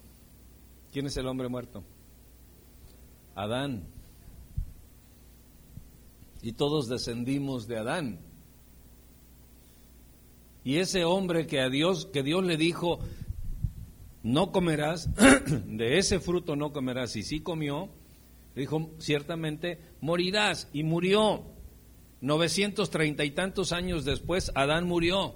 [0.92, 1.82] ¿Quién es el hombre muerto?
[3.34, 3.84] Adán.
[6.42, 8.20] Y todos descendimos de Adán.
[10.64, 12.98] Y ese hombre que a Dios, que Dios le dijo,
[14.22, 15.10] no comerás,
[15.66, 17.90] de ese fruto no comerás, y sí comió,
[18.56, 21.44] dijo, ciertamente morirás, y murió.
[22.22, 25.34] 930 y tantos años después, Adán murió.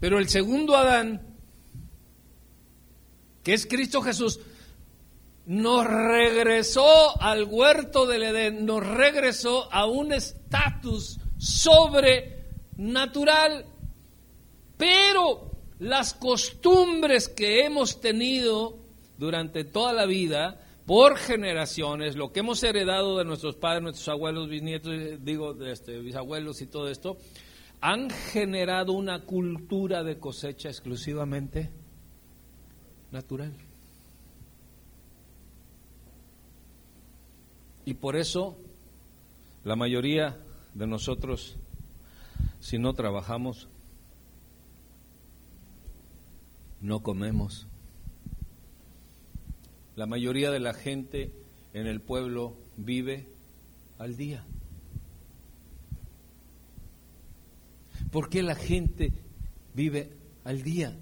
[0.00, 1.20] Pero el segundo Adán,
[3.42, 4.40] que es Cristo Jesús,
[5.46, 13.64] nos regresó al huerto del Edén, nos regresó a un estatus sobrenatural.
[14.76, 18.78] Pero las costumbres que hemos tenido
[19.18, 24.48] durante toda la vida, por generaciones, lo que hemos heredado de nuestros padres, nuestros abuelos,
[24.48, 27.16] bisnietos, digo, de este, bisabuelos y todo esto,
[27.80, 31.70] han generado una cultura de cosecha exclusivamente
[33.12, 33.52] natural.
[37.86, 38.58] Y por eso
[39.64, 40.36] la mayoría
[40.74, 41.54] de nosotros,
[42.60, 43.68] si no trabajamos,
[46.80, 47.68] no comemos.
[49.94, 51.30] La mayoría de la gente
[51.74, 53.28] en el pueblo vive
[54.00, 54.44] al día.
[58.10, 59.12] ¿Por qué la gente
[59.74, 60.10] vive
[60.42, 60.98] al día?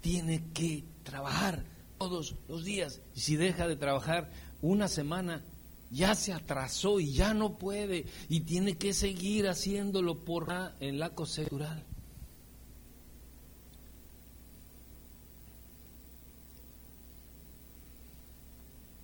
[0.00, 1.64] Tiene que trabajar
[1.98, 3.02] todos los días.
[3.14, 4.30] Y si deja de trabajar
[4.62, 5.42] una semana,
[5.90, 8.06] ya se atrasó y ya no puede.
[8.28, 10.48] Y tiene que seguir haciéndolo por
[10.80, 11.82] en la cosecha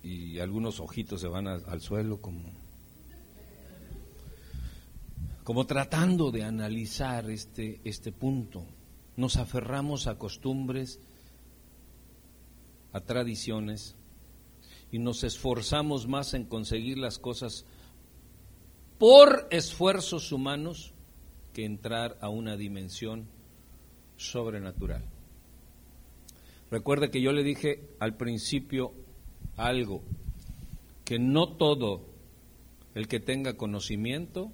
[0.03, 2.49] Y algunos ojitos se van al suelo como
[5.43, 8.65] como tratando de analizar este, este punto.
[9.17, 10.99] Nos aferramos a costumbres,
[12.93, 13.96] a tradiciones,
[14.91, 17.65] y nos esforzamos más en conseguir las cosas
[18.97, 20.93] por esfuerzos humanos
[21.53, 23.27] que entrar a una dimensión
[24.17, 25.03] sobrenatural.
[26.69, 28.93] Recuerde que yo le dije al principio
[29.55, 30.01] algo,
[31.05, 32.01] que no todo
[32.93, 34.51] el que tenga conocimiento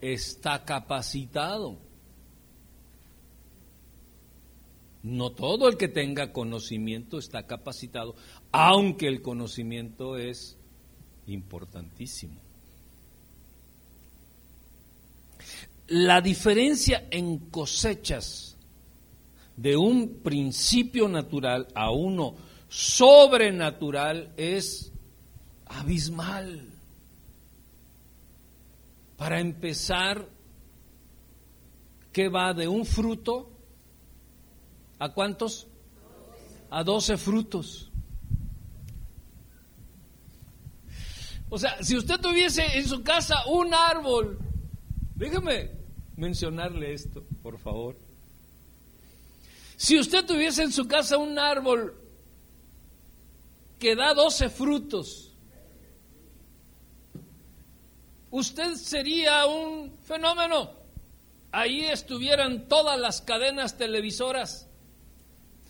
[0.00, 1.78] está capacitado.
[5.02, 8.14] No todo el que tenga conocimiento está capacitado,
[8.52, 10.56] aunque el conocimiento es
[11.26, 12.40] importantísimo.
[15.88, 18.56] La diferencia en cosechas
[19.56, 22.36] de un principio natural a uno
[22.68, 24.92] sobrenatural es
[25.66, 26.68] abismal.
[29.16, 30.28] Para empezar,
[32.12, 33.51] ¿qué va de un fruto
[35.02, 35.66] a cuántos?
[36.70, 37.90] A doce frutos.
[41.50, 44.38] O sea, si usted tuviese en su casa un árbol,
[45.16, 45.72] déjeme
[46.16, 47.96] mencionarle esto, por favor.
[49.76, 51.96] Si usted tuviese en su casa un árbol
[53.80, 55.32] que da doce frutos,
[58.30, 60.70] usted sería un fenómeno.
[61.50, 64.68] Ahí estuvieran todas las cadenas televisoras.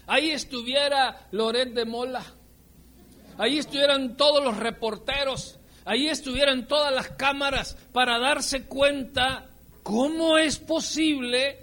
[0.07, 2.25] Ahí estuviera Loret de Mola.
[3.39, 5.59] Ahí estuvieran todos los reporteros.
[5.85, 9.49] Ahí estuvieran todas las cámaras para darse cuenta
[9.83, 11.59] cómo es posible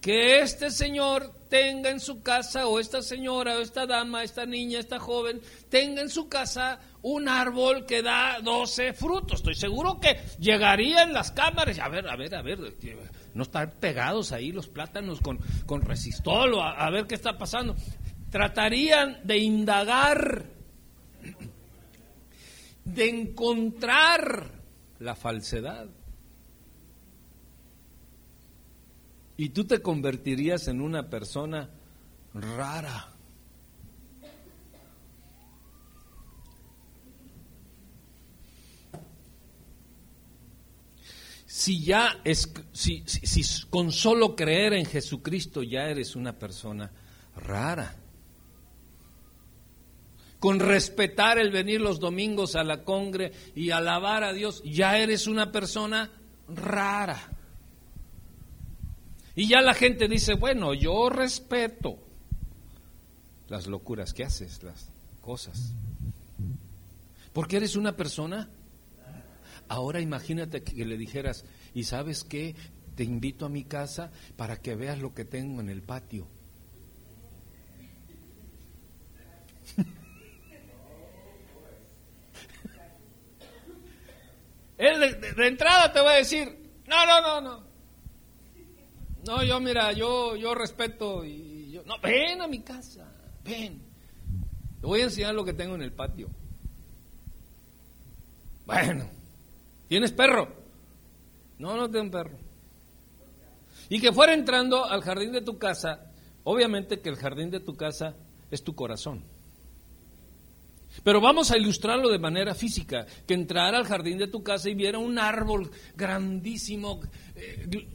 [0.00, 4.78] que este señor tenga en su casa, o esta señora, o esta dama, esta niña,
[4.78, 9.40] esta joven, tenga en su casa un árbol que da 12 frutos.
[9.40, 12.58] Estoy seguro que llegarían las cámaras, a ver, a ver, a ver,
[13.38, 17.74] no estar pegados ahí los plátanos con, con resistol, a, a ver qué está pasando.
[18.30, 20.44] Tratarían de indagar,
[22.84, 24.50] de encontrar
[24.98, 25.86] la falsedad.
[29.36, 31.70] Y tú te convertirías en una persona
[32.34, 33.17] rara.
[41.58, 46.88] Si ya es, si, si, con solo creer en Jesucristo ya eres una persona
[47.34, 47.96] rara.
[50.38, 55.26] Con respetar el venir los domingos a la congre y alabar a Dios, ya eres
[55.26, 56.12] una persona
[56.46, 57.28] rara.
[59.34, 61.98] Y ya la gente dice, bueno, yo respeto
[63.48, 64.90] las locuras que haces, las
[65.20, 65.72] cosas.
[67.32, 68.48] Porque eres una persona.
[69.68, 71.44] Ahora imagínate que le dijeras,
[71.74, 72.56] ¿y sabes qué?
[72.94, 76.26] Te invito a mi casa para que veas lo que tengo en el patio.
[84.78, 86.48] Él de, entrada te va a decir,
[86.86, 87.68] no, no, no, no.
[89.26, 93.12] No, yo mira, yo, yo respeto y yo, no, ven a mi casa,
[93.44, 93.82] ven.
[94.80, 96.30] Te voy a enseñar lo que tengo en el patio.
[98.64, 99.10] Bueno,
[99.88, 100.48] ¿tienes perro?
[101.58, 102.38] No, no tengo perro.
[103.88, 106.12] Y que fuera entrando al jardín de tu casa,
[106.44, 108.14] obviamente que el jardín de tu casa
[108.50, 109.22] es tu corazón.
[111.02, 114.74] Pero vamos a ilustrarlo de manera física, que entrara al jardín de tu casa y
[114.74, 117.00] viera un árbol grandísimo,
[117.36, 117.86] eh,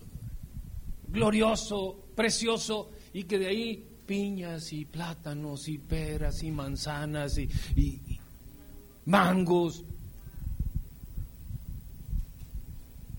[1.07, 8.19] glorioso, precioso, y que de ahí piñas y plátanos y peras y manzanas y, y
[9.05, 9.83] mangos.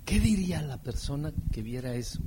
[0.04, 2.20] ¿Qué diría la persona que viera eso?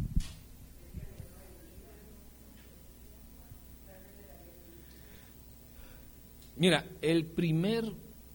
[6.56, 7.86] Mira, el primer,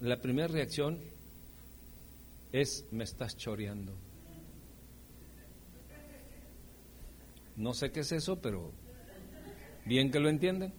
[0.01, 1.01] la primera reacción
[2.53, 3.93] es me estás choreando.
[7.57, 8.71] No sé qué es eso, pero
[9.85, 10.73] bien que lo entienden.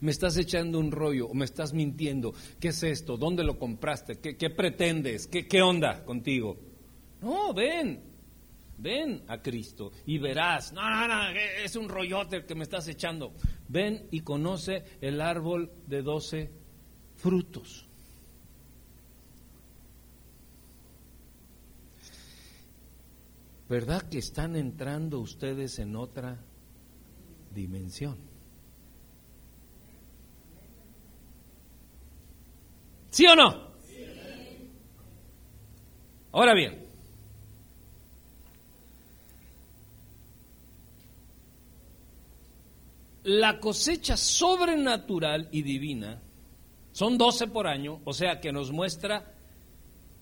[0.00, 2.34] Me estás echando un rollo o me estás mintiendo.
[2.58, 3.16] ¿Qué es esto?
[3.16, 4.18] ¿Dónde lo compraste?
[4.18, 5.28] ¿Qué, pretendes?
[5.28, 6.73] ¿Qué, ¿Qué onda contigo?
[7.24, 8.02] No, ven,
[8.76, 10.74] ven a Cristo y verás.
[10.74, 13.32] No, no, no, es un rollote que me estás echando.
[13.66, 16.50] Ven y conoce el árbol de doce
[17.16, 17.88] frutos.
[23.70, 26.38] ¿Verdad que están entrando ustedes en otra
[27.54, 28.18] dimensión?
[33.08, 33.72] ¿Sí o no?
[36.32, 36.83] Ahora bien,
[43.24, 46.22] la cosecha sobrenatural y divina
[46.92, 49.34] son 12 por año, o sea que nos muestra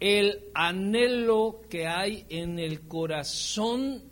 [0.00, 4.02] el anhelo que hay en el corazón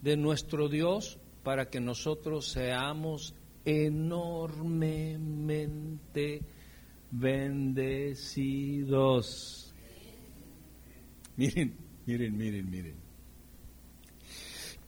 [0.00, 6.42] de nuestro Dios para que nosotros seamos enormemente
[7.10, 9.72] bendecidos.
[11.36, 11.74] Miren,
[12.06, 13.11] miren, miren, miren.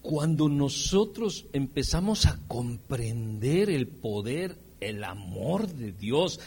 [0.04, 6.40] Cuando nosotros empezamos a comprender el poder, el amor de Dios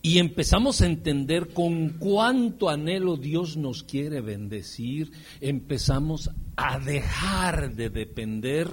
[0.00, 7.90] y empezamos a entender con cuánto anhelo Dios nos quiere bendecir, empezamos a dejar de
[7.90, 8.70] depender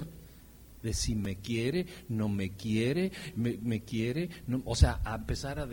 [0.83, 4.29] de si me quiere, no me quiere, me, quiere,
[4.65, 5.67] o sea, a empezar a,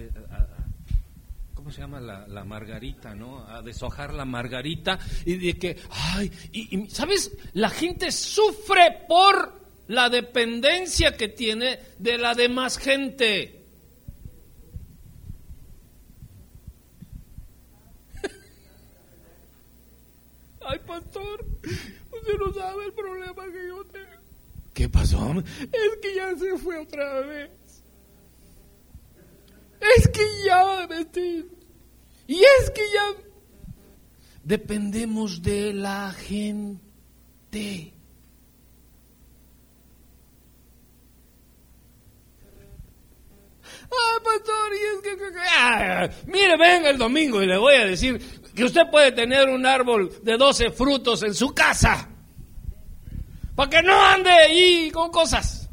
[1.68, 3.46] ¿cómo se llama la, margarita, no?
[3.46, 7.30] A deshojar la margarita y de que, ay, y, ¿sabes?
[7.52, 13.66] La gente sufre por la dependencia que tiene de la demás gente.
[20.66, 24.08] Ay, pastor, usted no sabe el problema que yo tengo.
[24.72, 25.34] ¿Qué pasó?
[25.60, 27.50] Es que ya se fue otra vez.
[29.80, 30.86] Es que ya,
[32.28, 33.14] Y es que ya
[34.44, 37.94] dependemos de la gente.
[43.90, 45.16] Ah, pastor, y es que...
[45.56, 48.20] Ah, mire, venga el domingo y le voy a decir
[48.54, 52.10] que usted puede tener un árbol de 12 frutos en su casa.
[53.56, 55.67] Para que no ande ahí con cosas.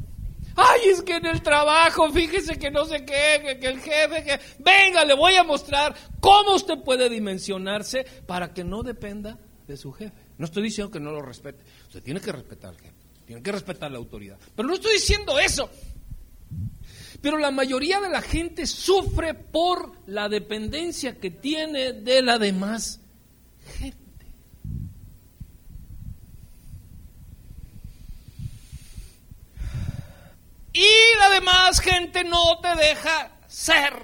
[0.56, 4.40] Ay, es que en el trabajo, fíjese que no sé qué, que, el jefe, que...
[4.58, 9.38] Venga, le voy a mostrar cómo usted puede dimensionarse para que no dependa
[9.68, 10.16] de su jefe.
[10.38, 11.62] No estoy diciendo que no lo respete.
[11.86, 12.94] Usted tiene que respetar al jefe,
[13.26, 14.38] tiene que respetar la autoridad.
[14.54, 15.68] Pero no estoy diciendo eso.
[17.20, 23.00] Pero la mayoría de la gente sufre por la dependencia que tiene de la demás
[23.78, 24.05] gente.
[30.76, 33.94] Y la demás gente no te deja ser.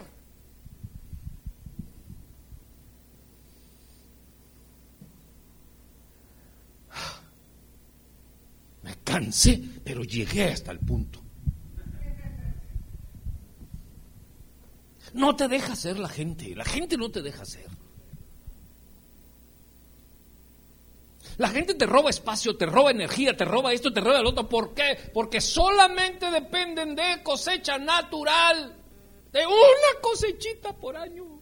[8.83, 11.23] Me cansé, pero llegué hasta el punto.
[15.13, 17.69] No te deja ser la gente, la gente no te deja ser.
[21.43, 24.49] La gente te roba espacio, te roba energía, te roba esto, te roba el otro.
[24.49, 25.11] ¿Por qué?
[25.13, 28.77] Porque solamente dependen de cosecha natural,
[29.33, 31.41] de una cosechita por año.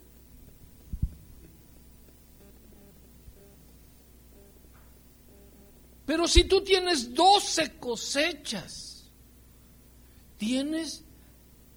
[6.06, 9.04] Pero si tú tienes 12 cosechas,
[10.38, 11.04] tienes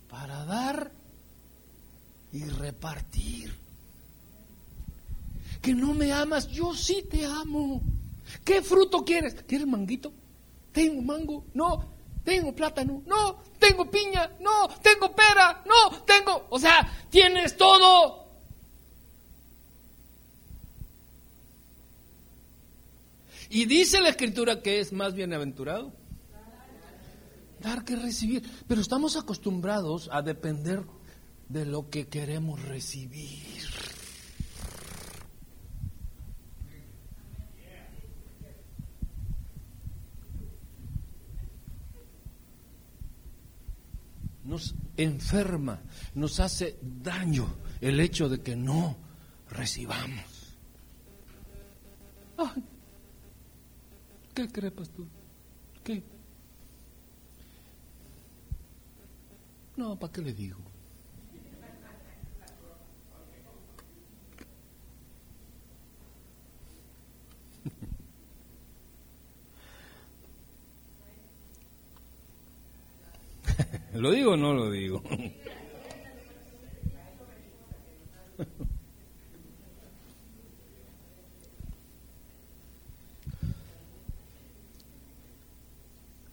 [0.07, 0.93] para dar
[2.31, 3.53] y repartir.
[5.61, 7.81] Que no me amas, yo sí te amo.
[8.43, 9.35] ¿Qué fruto quieres?
[9.47, 10.13] ¿Quieres manguito?
[10.71, 11.93] Tengo mango, no.
[12.23, 13.39] Tengo plátano, no.
[13.59, 14.67] Tengo piña, no.
[14.81, 16.01] Tengo pera, no.
[16.03, 18.23] Tengo, o sea, tienes todo.
[23.49, 25.93] Y dice la escritura que es más bienaventurado
[27.63, 28.43] dar que recibir.
[28.67, 30.83] Pero estamos acostumbrados a depender
[31.49, 33.92] de lo que queremos recibir.
[44.43, 45.81] Nos enferma,
[46.15, 47.47] nos hace daño
[47.79, 48.97] el hecho de que no
[49.49, 50.57] recibamos.
[54.33, 55.07] ¿Qué crees, tú?
[55.83, 56.03] ¿Qué?
[59.77, 60.72] No, ¿para qué le digo?
[73.93, 75.01] ¿Lo digo o no lo digo?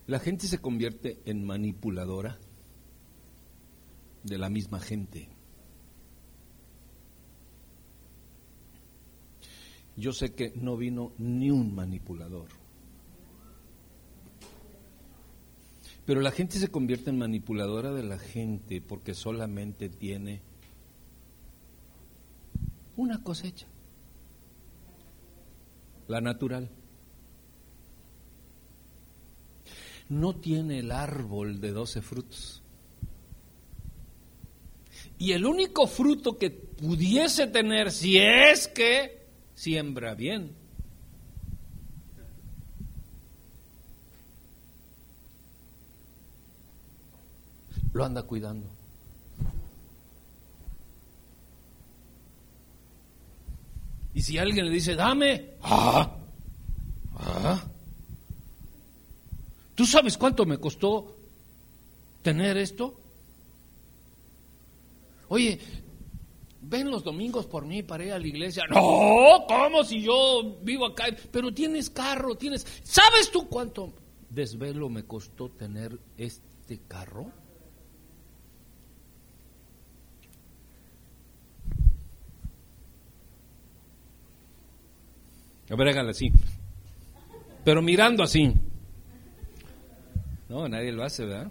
[0.06, 2.36] La gente se convierte en manipuladora
[4.24, 5.28] de la misma gente.
[9.96, 12.59] Yo sé que no vino ni un manipulador.
[16.06, 20.42] Pero la gente se convierte en manipuladora de la gente porque solamente tiene
[22.96, 23.66] una cosecha,
[26.08, 26.68] la natural.
[30.08, 32.62] No tiene el árbol de doce frutos.
[35.18, 39.20] Y el único fruto que pudiese tener, si es que
[39.54, 40.56] siembra bien,
[47.92, 48.66] lo anda cuidando.
[54.12, 56.16] Y si alguien le dice, dame, ah,
[57.16, 57.64] ah,
[59.74, 61.16] ¿tú sabes cuánto me costó
[62.22, 63.00] tener esto?
[65.28, 65.60] Oye,
[66.62, 68.64] ven los domingos por mí para ir a la iglesia.
[68.68, 71.04] No, ¿cómo si yo vivo acá?
[71.30, 72.66] Pero tienes carro, tienes...
[72.82, 73.92] ¿Sabes tú cuánto
[74.28, 77.32] desvelo me costó tener este carro?
[85.70, 86.32] A ver, así.
[87.64, 88.52] Pero mirando así.
[90.48, 91.50] No, nadie lo hace, ¿verdad?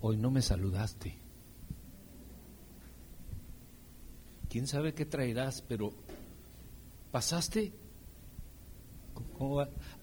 [0.00, 1.18] Hoy no me saludaste.
[4.48, 5.62] ¿Quién sabe qué traerás?
[5.62, 5.92] Pero
[7.10, 7.72] pasaste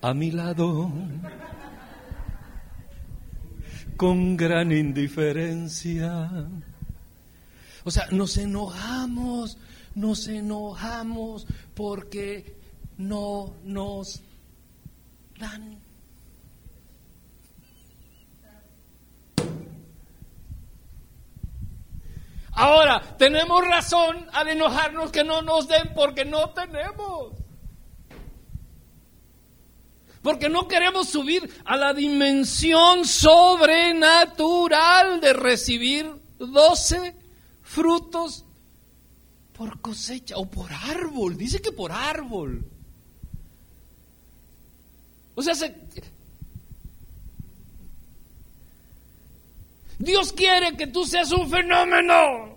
[0.01, 0.91] a mi lado
[3.95, 6.49] con gran indiferencia.
[7.88, 9.57] O sea, nos enojamos,
[9.95, 12.53] nos enojamos porque
[12.97, 14.19] no nos
[15.39, 15.79] dan.
[22.51, 27.31] Ahora, tenemos razón al enojarnos que no nos den porque no tenemos.
[30.21, 37.15] Porque no queremos subir a la dimensión sobrenatural de recibir doce
[37.68, 38.45] frutos
[39.53, 41.38] por cosecha o por árbol.
[41.38, 42.65] Dice que por árbol.
[45.36, 45.53] O sea,
[49.99, 52.56] Dios quiere que tú seas un fenómeno.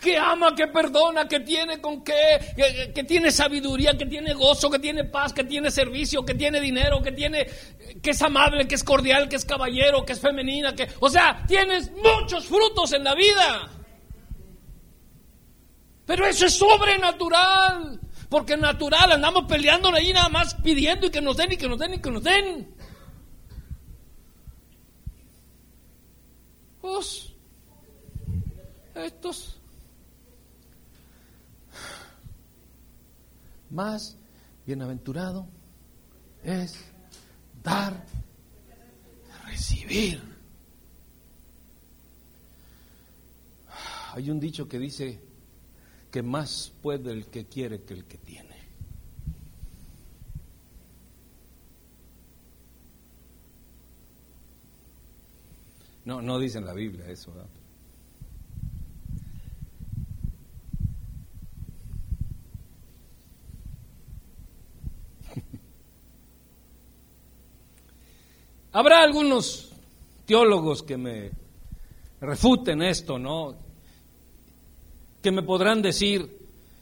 [0.00, 4.78] Que ama, que perdona, que tiene con qué, que, tiene sabiduría, que tiene gozo, que
[4.78, 7.46] tiene paz, que tiene servicio, que tiene dinero, que tiene,
[8.02, 11.44] que es amable, que es cordial, que es caballero, que es femenina, que, o sea,
[11.46, 13.70] tienes muchos frutos en la vida.
[16.06, 21.36] Pero eso es sobrenatural, porque natural andamos peleando ahí nada más pidiendo y que nos
[21.36, 22.74] den y que nos den y que nos den.
[26.80, 27.32] Pues,
[28.94, 29.59] estos
[33.70, 34.16] más
[34.66, 35.46] bienaventurado
[36.42, 36.76] es
[37.62, 38.04] dar,
[39.46, 40.20] recibir.
[44.12, 45.20] Hay un dicho que dice
[46.10, 48.50] que más puede el que quiere que el que tiene.
[56.04, 57.32] No, no dice en la Biblia eso.
[68.72, 69.72] Habrá algunos
[70.26, 71.32] teólogos que me
[72.20, 73.56] refuten esto, ¿no?
[75.22, 76.30] Que me podrán decir,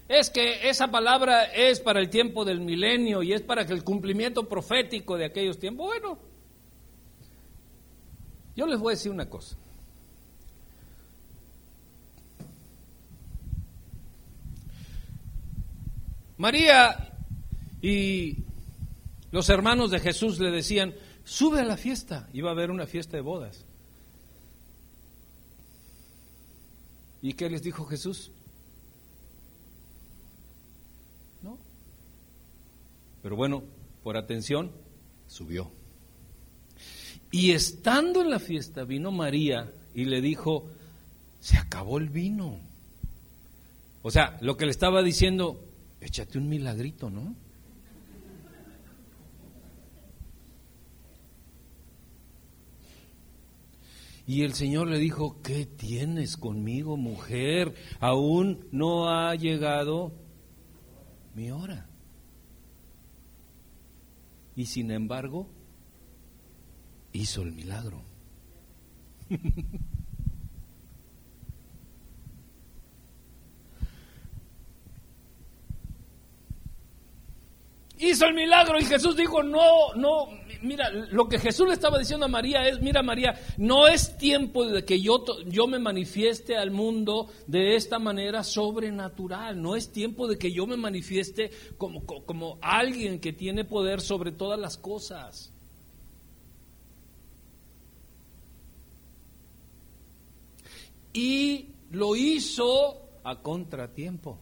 [0.06, 3.84] es que esa palabra es para el tiempo del milenio y es para que el
[3.84, 5.86] cumplimiento profético de aquellos tiempos.
[5.86, 6.18] Bueno,
[8.54, 9.56] yo les voy a decir una cosa.
[16.36, 17.12] María
[17.80, 18.36] y
[19.30, 20.94] los hermanos de Jesús le decían,
[21.28, 22.28] sube a la fiesta.
[22.32, 23.64] Iba a haber una fiesta de bodas.
[27.20, 28.30] ¿Y qué les dijo Jesús?
[31.42, 31.58] No.
[33.22, 33.62] Pero bueno,
[34.02, 34.72] por atención,
[35.26, 35.70] subió.
[37.30, 40.66] Y estando en la fiesta, vino María y le dijo,
[41.40, 42.58] se acabó el vino.
[44.02, 45.60] O sea, lo que le estaba diciendo,
[46.00, 47.34] échate un milagrito, ¿no?
[54.28, 57.74] Y el Señor le dijo, ¿qué tienes conmigo, mujer?
[57.98, 60.12] Aún no ha llegado
[61.34, 61.88] mi hora.
[64.54, 65.48] Y sin embargo,
[67.10, 68.02] hizo el milagro.
[78.10, 80.28] hizo el milagro y Jesús dijo, no, no,
[80.62, 84.64] mira, lo que Jesús le estaba diciendo a María es, mira María, no es tiempo
[84.64, 90.26] de que yo, yo me manifieste al mundo de esta manera sobrenatural, no es tiempo
[90.26, 95.52] de que yo me manifieste como, como alguien que tiene poder sobre todas las cosas.
[101.12, 104.38] Y lo hizo a contratiempo.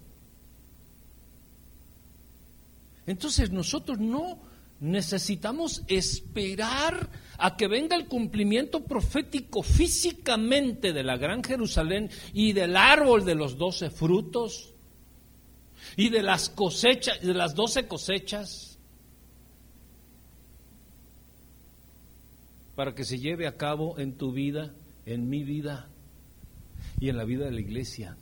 [3.06, 4.38] Entonces nosotros no
[4.80, 12.76] necesitamos esperar a que venga el cumplimiento profético físicamente de la gran Jerusalén y del
[12.76, 14.74] árbol de los doce frutos
[15.96, 18.78] y de las cosechas, de las doce cosechas,
[22.74, 24.74] para que se lleve a cabo en tu vida,
[25.06, 25.88] en mi vida
[27.00, 28.16] y en la vida de la iglesia.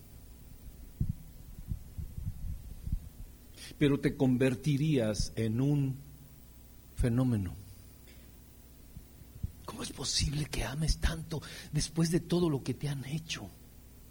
[3.85, 5.95] Pero te convertirías en un
[6.97, 7.55] fenómeno.
[9.67, 13.47] ¿Cómo es posible que ames tanto después de todo lo que te han hecho?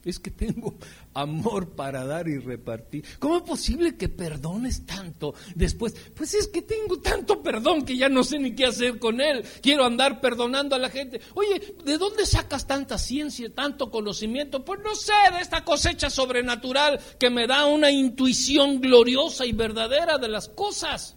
[0.05, 0.75] Es que tengo
[1.13, 3.05] amor para dar y repartir.
[3.19, 5.95] ¿Cómo es posible que perdones tanto después?
[6.13, 9.45] Pues es que tengo tanto perdón que ya no sé ni qué hacer con él.
[9.61, 11.21] Quiero andar perdonando a la gente.
[11.35, 14.65] Oye, ¿de dónde sacas tanta ciencia, tanto conocimiento?
[14.65, 20.17] Pues no sé, de esta cosecha sobrenatural que me da una intuición gloriosa y verdadera
[20.17, 21.15] de las cosas.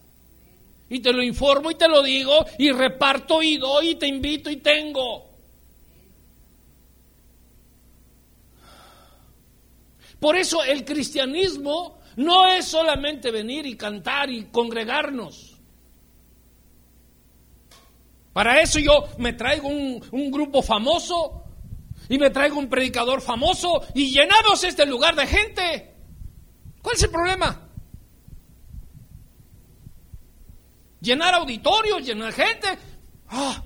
[0.89, 4.49] Y te lo informo y te lo digo y reparto y doy y te invito
[4.49, 5.26] y tengo.
[10.19, 15.57] Por eso el cristianismo no es solamente venir y cantar y congregarnos.
[18.33, 21.43] Para eso yo me traigo un, grupo famoso
[22.09, 25.95] y me traigo un predicador famoso y llenamos este lugar de gente.
[26.81, 27.69] ¿Cuál es el problema?
[31.01, 32.67] Llenar auditorios, llenar gente.
[33.29, 33.63] Ah,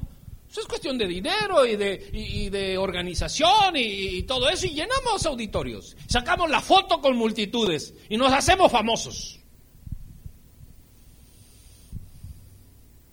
[0.51, 4.65] eso es cuestión de dinero y de, de organización y, y, todo eso.
[4.65, 5.95] Y llenamos auditorios.
[6.09, 9.39] Sacamos la foto con multitudes y nos hacemos famosos.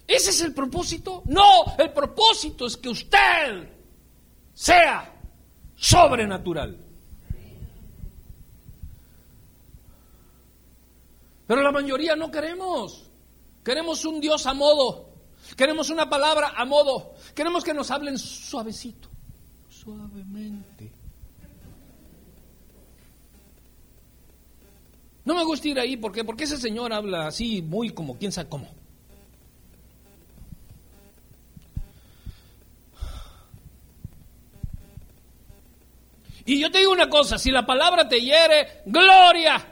[0.08, 1.22] ¿Ese es el propósito?
[1.26, 3.68] No, el propósito es que usted
[4.52, 5.14] sea
[5.76, 6.76] sobrenatural.
[11.46, 13.08] Pero la mayoría no queremos.
[13.64, 15.07] Queremos un Dios a modo.
[15.56, 17.14] Queremos una palabra a modo.
[17.34, 19.08] Queremos que nos hablen suavecito,
[19.68, 20.92] suavemente.
[25.24, 28.48] No me gusta ir ahí porque porque ese señor habla así muy como quién sabe
[28.48, 28.68] cómo.
[36.46, 39.62] Y yo te digo una cosa, si la palabra te hiere, gloria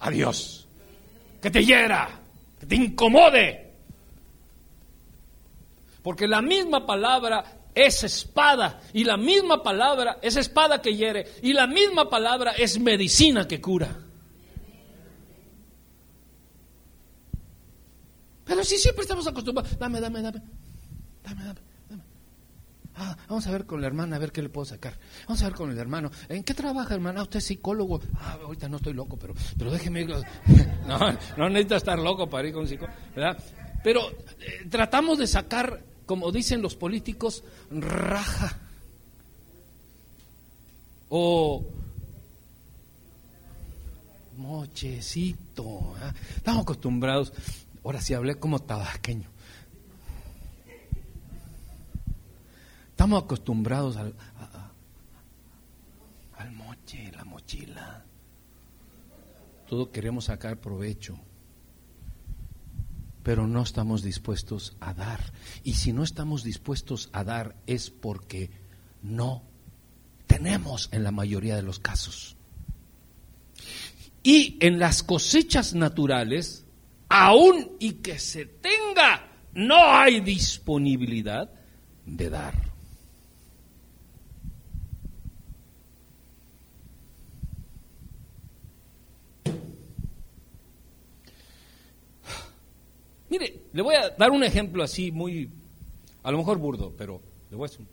[0.00, 0.66] a Dios.
[1.40, 2.20] Que te hiera,
[2.58, 3.65] que te incomode.
[6.06, 7.42] Porque la misma palabra
[7.74, 12.78] es espada y la misma palabra es espada que hiere y la misma palabra es
[12.78, 13.88] medicina que cura.
[18.44, 20.42] Pero si siempre estamos acostumbrados, dame, dame, dame,
[21.24, 21.60] dame, dame.
[22.94, 24.96] Ah, vamos a ver con la hermana, a ver qué le puedo sacar.
[25.26, 26.12] Vamos a ver con el hermano.
[26.28, 27.18] ¿En qué trabaja, hermana?
[27.18, 28.00] Ah, usted es psicólogo.
[28.20, 30.06] Ah, ahorita no estoy loco, pero, pero déjeme.
[30.86, 30.98] No,
[31.36, 33.36] no necesita estar loco para ir con un psicólogo, ¿verdad?
[33.86, 38.58] Pero eh, tratamos de sacar, como dicen los políticos, raja.
[41.08, 41.64] O
[44.36, 45.94] mochecito.
[46.36, 47.32] Estamos acostumbrados.
[47.84, 49.28] Ahora sí hablé como tabasqueño.
[52.90, 54.14] Estamos acostumbrados al,
[56.36, 58.04] al moche, la mochila.
[59.68, 61.18] Todo queremos sacar provecho,
[63.26, 65.32] pero no estamos dispuestos a dar.
[65.64, 68.50] Y si no estamos dispuestos a dar es porque
[69.02, 69.42] no
[70.28, 72.36] tenemos en la mayoría de los casos.
[74.22, 76.66] Y en las cosechas naturales,
[77.08, 81.50] aún y que se tenga, no hay disponibilidad
[82.04, 82.65] de dar.
[93.38, 95.50] Mire, le voy a dar un ejemplo así muy,
[96.22, 97.20] a lo mejor burdo, pero
[97.50, 97.86] le voy a decir.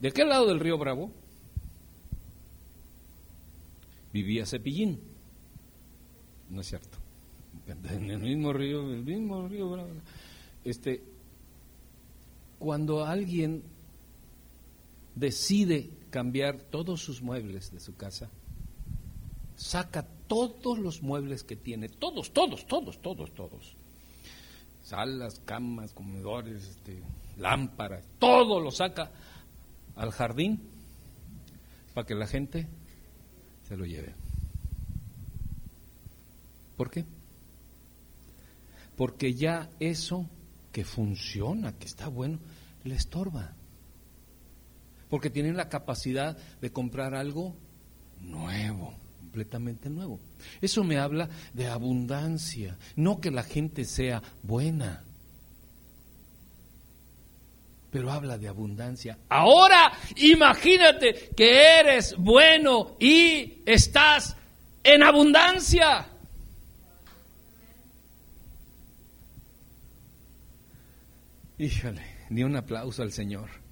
[0.00, 1.10] ¿De qué lado del río Bravo?
[4.12, 5.00] Vivía Cepillín.
[6.48, 6.98] No es cierto.
[7.66, 9.88] En el mismo río, el mismo río Bravo.
[10.64, 11.02] Este,
[12.60, 13.64] cuando alguien
[15.16, 18.30] decide cambiar todos sus muebles de su casa,
[19.54, 23.76] saca todos los muebles que tiene, todos, todos, todos, todos, todos.
[24.82, 27.02] Salas, camas, comedores, este,
[27.36, 29.12] lámparas, todo lo saca
[29.94, 30.58] al jardín
[31.92, 32.66] para que la gente
[33.68, 34.14] se lo lleve.
[36.78, 37.04] ¿Por qué?
[38.96, 40.26] Porque ya eso
[40.72, 42.38] que funciona, que está bueno,
[42.84, 43.54] le estorba
[45.08, 47.54] porque tienen la capacidad de comprar algo
[48.20, 50.20] nuevo, completamente nuevo.
[50.60, 55.04] Eso me habla de abundancia, no que la gente sea buena,
[57.90, 59.18] pero habla de abundancia.
[59.28, 64.36] Ahora imagínate que eres bueno y estás
[64.82, 66.06] en abundancia.
[71.58, 73.65] Híjole, ni un aplauso al Señor.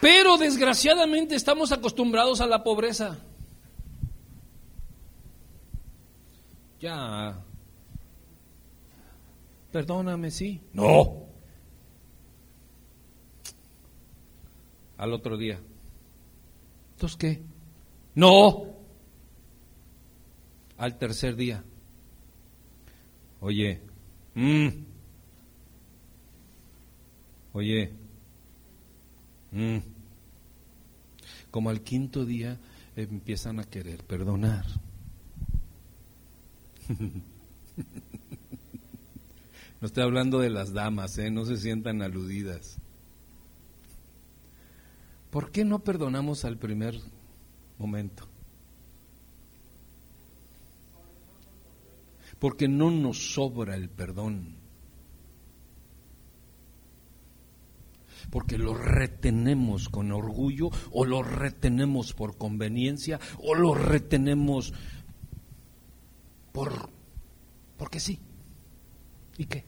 [0.00, 3.18] Pero desgraciadamente estamos acostumbrados a la pobreza.
[6.80, 7.38] Ya.
[9.70, 10.60] Perdóname, sí.
[10.72, 11.26] No.
[14.96, 15.60] Al otro día.
[16.94, 17.42] ¿Entonces qué?
[18.14, 18.66] No.
[20.78, 21.62] Al tercer día.
[23.40, 23.82] Oye.
[24.34, 24.68] Mm.
[27.52, 27.99] Oye.
[29.52, 29.78] Mm.
[31.50, 32.58] Como al quinto día
[32.96, 34.64] empiezan a querer perdonar.
[39.80, 41.30] No estoy hablando de las damas, ¿eh?
[41.30, 42.76] no se sientan aludidas.
[45.30, 47.00] ¿Por qué no perdonamos al primer
[47.78, 48.28] momento?
[52.38, 54.59] Porque no nos sobra el perdón.
[58.30, 64.72] Porque lo retenemos con orgullo o lo retenemos por conveniencia o lo retenemos
[66.52, 66.90] por
[67.80, 68.18] porque sí.
[69.38, 69.64] ¿Y qué?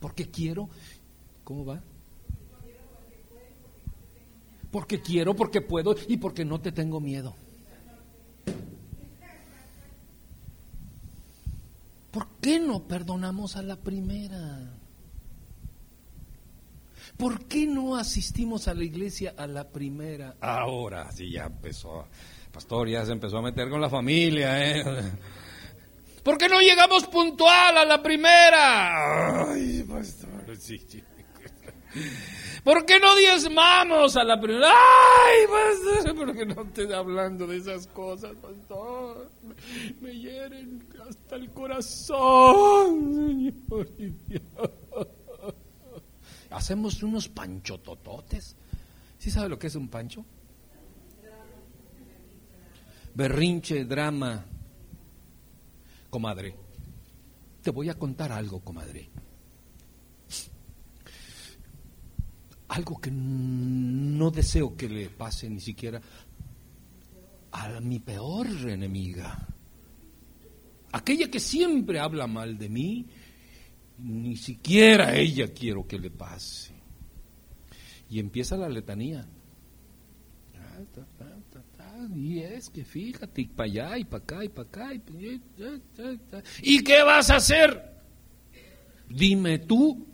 [0.00, 0.70] Porque quiero.
[1.44, 1.82] ¿Cómo va?
[4.70, 7.36] Porque quiero, porque puedo y porque no te tengo miedo.
[12.10, 14.75] ¿Por qué no perdonamos a la primera?
[17.16, 20.36] ¿Por qué no asistimos a la iglesia a la primera?
[20.40, 22.06] Ahora sí ya empezó,
[22.52, 24.84] pastor, ya se empezó a meter con la familia, ¿eh?
[26.22, 29.50] ¿Por qué no llegamos puntual a la primera?
[29.50, 30.80] Ay, pastor, sí.
[32.64, 34.68] ¿Por qué no diezmamos a la primera?
[34.68, 36.16] ¡Ay, pastor!
[36.16, 39.30] ¿Por qué no estoy hablando de esas cosas, pastor?
[40.00, 43.54] Me, hieren hasta el corazón,
[46.50, 48.56] Hacemos unos panchotototes.
[49.18, 50.24] ¿Sí sabe lo que es un pancho?
[53.14, 54.44] Berrinche, drama.
[56.10, 56.54] Comadre,
[57.62, 59.10] te voy a contar algo, comadre.
[62.68, 66.00] algo que no deseo que le pase ni siquiera
[67.52, 69.46] a mi peor enemiga.
[70.92, 73.06] Aquella que siempre habla mal de mí,
[73.98, 76.74] ni siquiera a ella quiero que le pase.
[78.08, 79.26] Y empieza la letanía.
[82.14, 84.92] Y es que fíjate, y para allá, y para acá, y para acá.
[86.62, 87.96] ¿Y qué vas a hacer?
[89.08, 90.06] Dime tú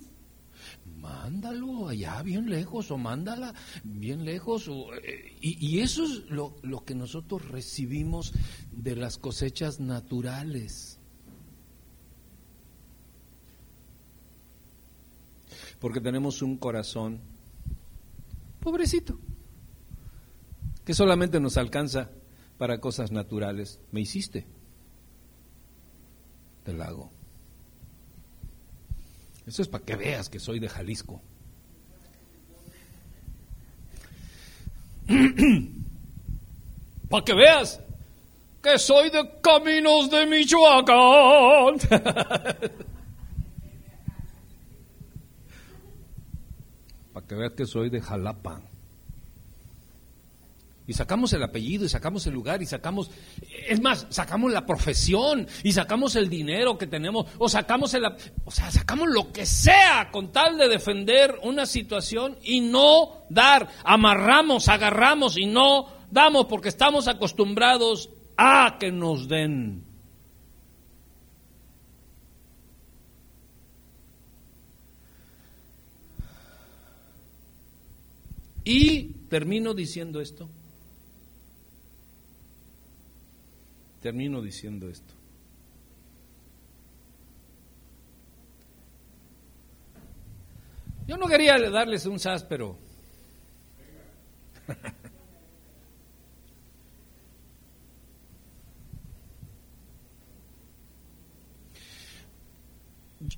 [1.03, 3.53] mándalo allá bien lejos o mándala
[3.83, 4.71] bien lejos.
[5.03, 8.33] Eh, y, eso es lo que nosotros recibimos
[8.71, 11.01] de las cosechas naturales.
[15.83, 17.21] Porque tenemos un corazón
[18.61, 19.19] pobrecito,
[20.85, 22.09] que solamente nos alcanza
[22.57, 23.81] para cosas naturales.
[23.91, 24.47] Me hiciste,
[26.63, 27.11] te lo hago.
[29.45, 31.21] Eso es para que veas que soy de Jalisco.
[37.11, 37.81] para que veas
[38.63, 41.81] que soy de Caminos de Michoacán.
[47.33, 48.61] que veas que soy de Jalapa
[50.87, 53.11] y sacamos el apellido y sacamos el lugar y sacamos,
[53.69, 58.05] es más, sacamos la profesión y sacamos el dinero que tenemos o sacamos el,
[58.45, 63.69] o sea, sacamos lo que sea con tal de defender una situación y no dar,
[63.85, 69.92] amarramos, agarramos y no damos porque estamos acostumbrados a que nos den.
[78.65, 80.49] Y termino diciendo esto.
[84.01, 85.15] Termino diciendo esto.
[91.07, 92.79] Yo no quería darles un sas, pero...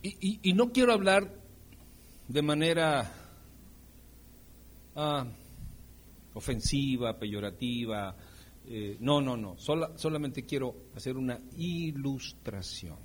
[0.03, 1.31] y, no quiero hablar
[2.29, 3.24] de manera
[4.97, 5.27] ah,
[6.35, 8.17] ofensiva, peyorativa,
[8.67, 12.99] eh, no, no, no, solamente quiero hacer una ilustración.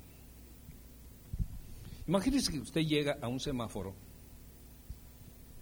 [2.08, 3.94] Imagínese que usted llega a un semáforo,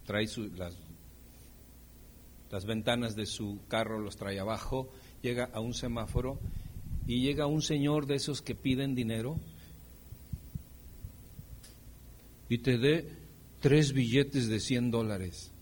[0.06, 0.26] trae
[0.56, 0.74] las,
[2.50, 4.88] las ventanas de su carro, los trae abajo,
[5.20, 6.38] llega a un semáforo
[7.06, 9.36] y llega un señor de esos que piden dinero
[12.48, 13.12] y te dé
[13.60, 15.52] tres billetes de 100 dólares.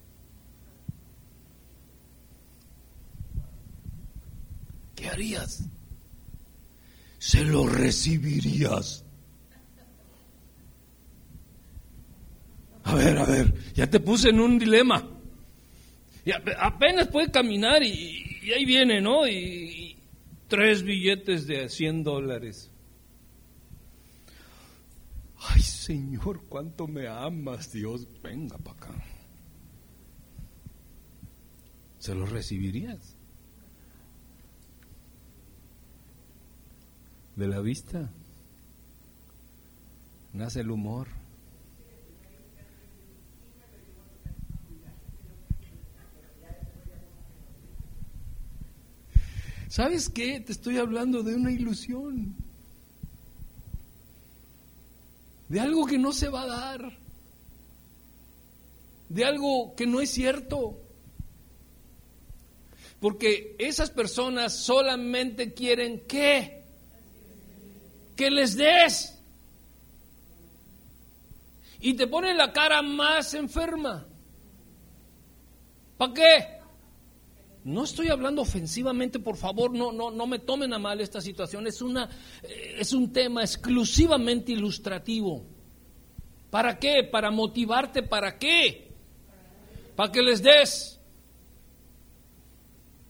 [7.19, 9.05] Se lo recibirías.
[12.85, 15.05] A ver, a ver, ya te puse en un dilema.
[16.25, 19.27] Y apenas puede caminar y, ahí viene, ¿no?
[19.27, 19.97] Y,
[20.49, 22.71] tres billetes de 100 dólares.
[25.39, 28.07] Ay, Señor, cuánto me amas, Dios.
[28.23, 29.05] Venga para acá.
[31.99, 33.16] ¿Se lo recibirías?
[37.37, 38.11] de la vista.
[40.33, 41.09] Nace el humor.
[49.69, 50.41] ¿Sabes qué?
[50.41, 52.35] Te estoy hablando de una ilusión.
[55.49, 56.99] De algo que no se va a dar.
[59.11, 60.81] De algo que no es cierto.
[63.01, 66.56] Porque esas personas solamente quieren qué?
[68.17, 69.13] Que les des.
[71.81, 74.07] Y te ponen la cara más enferma.
[75.97, 76.57] ¿Para qué?
[77.65, 81.67] No estoy hablando ofensivamente, por favor, no, no, no me tomen a mal esta situación.
[81.67, 82.09] Es, una,
[82.43, 85.45] eh, es un tema exclusivamente ilustrativo.
[86.49, 87.03] ¿Para qué?
[87.11, 88.93] Para motivarte, ¿para qué?
[89.97, 91.01] Para que les des.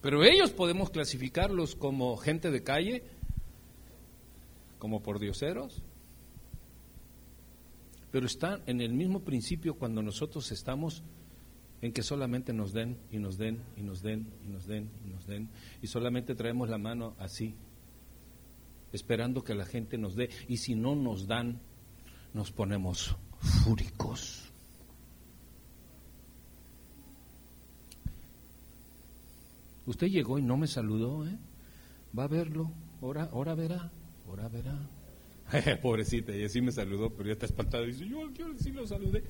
[0.01, 3.05] Pero ellos podemos clasificarlos como gente de calle,
[4.79, 5.83] como por dioseros.
[8.11, 11.03] Pero están en el mismo principio cuando nosotros estamos
[11.83, 15.09] en que solamente nos den y nos den y nos den y nos den y
[15.09, 15.51] nos den
[15.83, 17.55] y solamente traemos la mano así,
[18.93, 21.61] esperando que la gente nos dé y si no nos dan,
[22.33, 24.53] nos ponemos fúricos.
[29.87, 31.39] Usted llegó y no me saludó, ¿eh?
[32.19, 33.93] Va a verlo, ahora, ahora verá,
[34.27, 34.79] ahora verá.
[35.83, 39.25] Pobrecita, y así me saludó, pero ya está espantada dice, yo, yo sí lo saludé.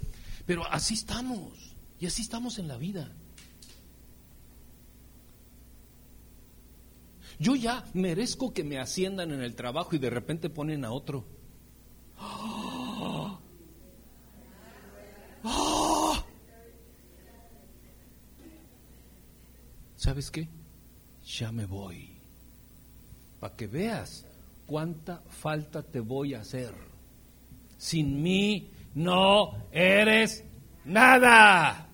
[0.47, 1.77] Pero así estamos.
[2.01, 3.13] Y así estamos en la vida.
[7.39, 11.27] Yo ya merezco que me asciendan en el trabajo y de repente ponen a otro.
[19.97, 20.49] ¿Sabes qué?
[21.25, 22.17] Ya me voy.
[23.41, 24.25] Para que veas
[24.67, 26.75] cuánta falta te voy a hacer.
[27.79, 30.45] Sin mí no eres
[30.85, 31.89] nada.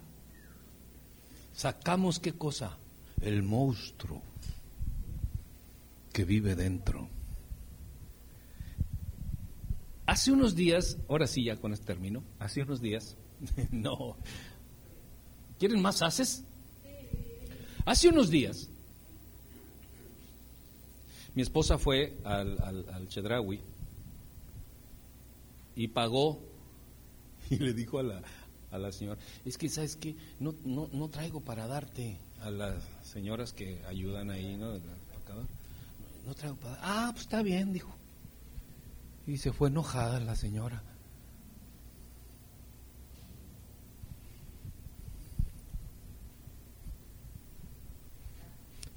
[1.52, 2.78] Sacamos qué cosa?
[3.20, 4.22] El monstruo
[6.12, 7.08] que vive dentro.
[10.06, 13.16] Hace unos días, ahora sí ya con este término, hace unos días,
[13.70, 14.16] no,
[15.58, 16.44] ¿quieren más haces?
[17.84, 18.68] Hace unos días,
[21.34, 23.08] mi esposa fue al, al, al
[25.74, 26.38] y pagó
[27.50, 28.22] y le dijo a la,
[28.70, 30.14] a la señora, es que, ¿sabes qué?
[30.40, 34.74] No, no, no traigo para darte a las señoras que ayudan ahí, ¿no?
[36.26, 37.94] No traigo para Ah, pues está bien, dijo.
[39.26, 40.82] Y se fue enojada la señora.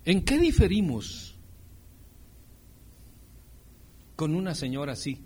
[0.03, 1.34] ¿En qué diferimos
[4.15, 5.23] con una señora así?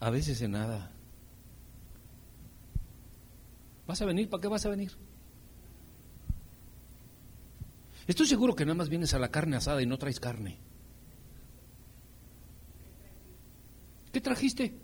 [0.00, 0.90] A veces en nada.
[3.86, 4.28] ¿Vas a venir?
[4.28, 4.92] ¿Para qué vas a venir?
[8.06, 10.58] Estoy seguro que nada más vienes a la carne asada y no traes carne.
[14.12, 14.74] ¿Qué trajiste?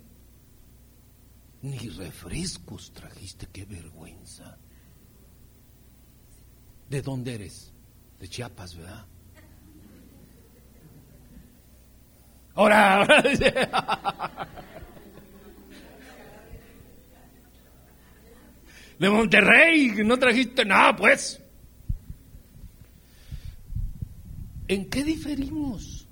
[1.62, 4.58] Ni refrescos trajiste, qué vergüenza.
[6.88, 7.72] ¿De dónde eres?
[8.18, 9.06] De Chiapas, ¿verdad?
[12.60, 13.06] Ahora.
[18.98, 21.40] de Monterrey, no trajiste nada, pues.
[24.68, 26.06] ¿En qué diferimos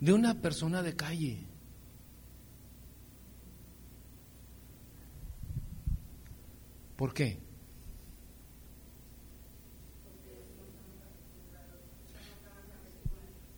[0.00, 1.38] de una persona de calle?
[6.96, 7.43] ¿Por qué?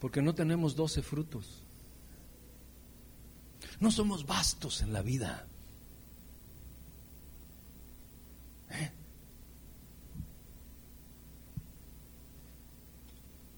[0.07, 1.65] Porque no tenemos doce frutos.
[3.81, 5.49] No somos vastos en la vida.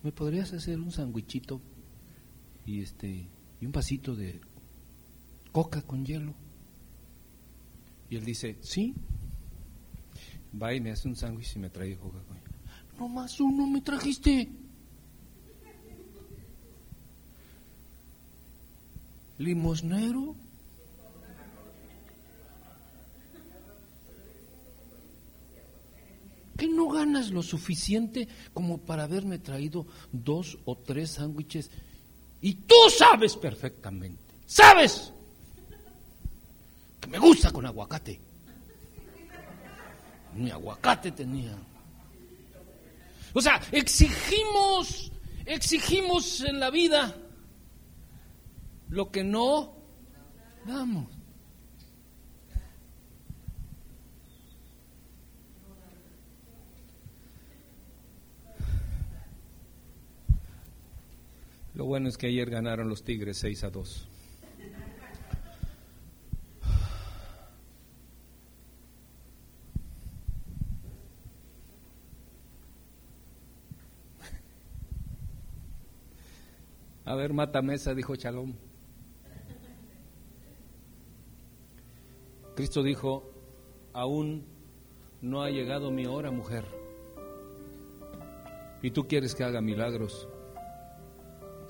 [0.03, 1.61] ¿me podrías hacer un sandwichito
[2.65, 3.29] y este
[3.61, 4.41] y un vasito de
[5.53, 6.33] coca con hielo?
[8.09, 8.95] Y él dice, sí.
[10.59, 12.57] Va y me hace un sándwich y me trae coca con hielo.
[12.99, 14.49] No más uno me trajiste.
[19.39, 20.35] Limosnero.
[26.56, 31.70] ¿Qué no ganas lo suficiente como para haberme traído dos o tres sándwiches?
[32.40, 35.12] Y tú sabes perfectamente, sabes
[37.01, 38.20] que me gusta con aguacate.
[40.35, 41.56] Mi aguacate tenía.
[43.32, 45.12] O sea, exigimos,
[45.47, 47.15] exigimos en la vida
[48.89, 49.74] lo que no
[50.66, 51.06] damos.
[61.74, 64.09] Lo bueno es que ayer ganaron los Tigres 6 a 2.
[77.05, 78.68] A ver, mata mesa, dijo Chalón.
[82.59, 83.23] Cristo dijo,
[83.93, 84.45] aún
[85.23, 86.65] no ha llegado mi hora, mujer.
[88.83, 90.27] Y tú quieres que haga milagros.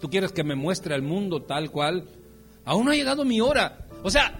[0.00, 2.08] Tú quieres que me muestre al mundo tal cual.
[2.64, 3.86] Aún no ha llegado mi hora.
[4.02, 4.32] O sea,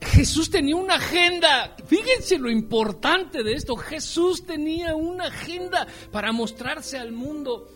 [0.00, 1.76] Jesús tenía una agenda.
[1.84, 3.76] Fíjense lo importante de esto.
[3.76, 7.68] Jesús tenía una agenda para mostrarse al mundo.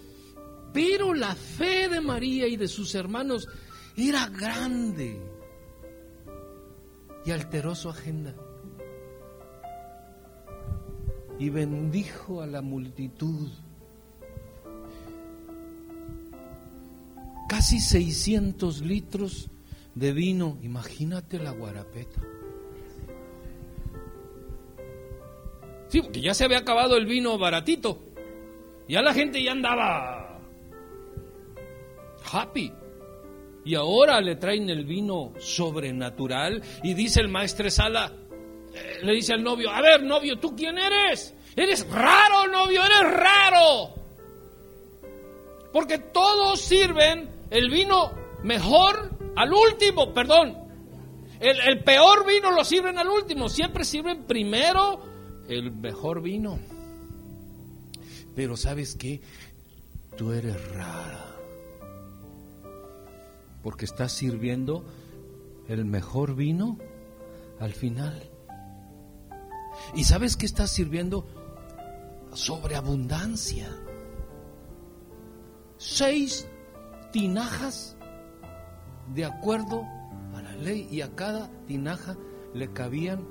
[0.73, 3.47] Pero la fe de María y de sus hermanos
[3.99, 5.28] era grande
[7.29, 8.35] y alteró su agenda.
[11.39, 13.51] Y bendijo a la multitud.
[17.47, 19.51] Casi 600 litros
[19.95, 20.57] de vino.
[20.63, 22.19] Imagínate la guarapeta.
[25.89, 27.99] Sí, porque ya se había acabado el vino baratito.
[28.89, 30.41] Ya la gente ya andaba
[32.33, 32.73] happy.
[33.69, 38.11] Y ahora le traen el vino sobrenatural y dice el maestro Sala,
[38.73, 41.35] eh, le dice al novio, a ver novio, ¿tú quién eres?
[41.55, 43.95] Eres raro, novio, eres raro.
[45.71, 48.11] Porque todos sirven el vino
[48.43, 50.57] mejor al último, perdón.
[51.39, 54.99] El, el peor vino lo sirven al último, siempre sirven primero
[55.47, 56.59] el mejor vino.
[58.35, 59.21] Pero sabes qué,
[60.17, 61.28] tú eres rara
[63.63, 64.85] porque estás sirviendo
[65.69, 66.79] el mejor vino
[67.61, 68.31] al final.
[69.95, 71.27] ¿Y sabes que estás sirviendo?
[72.33, 73.69] Sobreabundancia.
[75.77, 76.49] Seis
[77.13, 77.97] tinajas
[79.15, 79.83] de acuerdo
[80.35, 82.17] a la ley y a cada tinaja
[82.55, 83.25] le cabían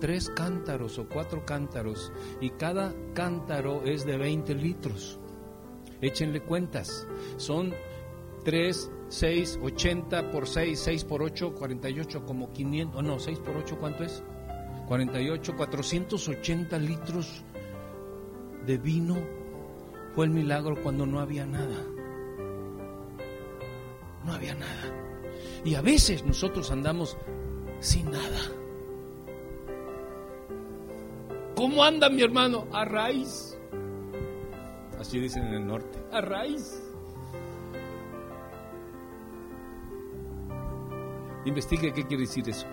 [0.00, 5.18] tres cántaros o cuatro cántaros y cada cántaro es de 20 litros.
[6.00, 7.06] Échenle cuentas.
[7.36, 7.72] Son
[8.44, 13.76] tres 6, 80 por 6, 6 por 8, 48, como 500, no, 6 por 8,
[13.78, 14.22] ¿cuánto es?
[14.86, 17.42] 48, 480 litros
[18.66, 19.16] de vino.
[20.14, 21.76] Fue el milagro cuando no había nada.
[24.24, 24.82] No había nada.
[25.64, 27.16] Y a veces nosotros andamos
[27.80, 28.40] sin nada.
[31.54, 32.66] ¿Cómo anda mi hermano?
[32.72, 33.56] A raíz.
[34.98, 35.98] Así dicen en el norte.
[36.12, 36.80] A raíz.
[41.44, 42.66] Investigue qué quiere decir eso.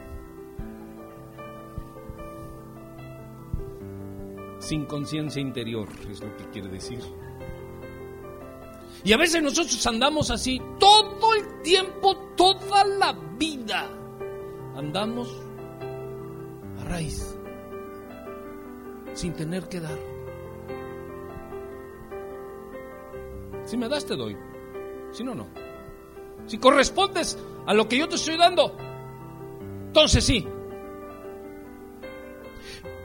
[4.59, 6.99] Sin conciencia interior es lo que quiere decir.
[9.03, 13.89] Y a veces nosotros andamos así todo el tiempo, toda la vida.
[14.75, 15.27] Andamos
[16.79, 17.35] a raíz,
[19.13, 19.97] sin tener que dar.
[23.65, 24.37] Si me das, te doy.
[25.11, 25.47] Si no, no.
[26.45, 28.75] Si correspondes a lo que yo te estoy dando,
[29.87, 30.47] entonces sí.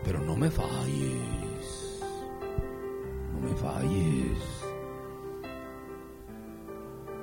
[0.04, 2.00] Pero no me falles,
[3.32, 4.38] no me falles,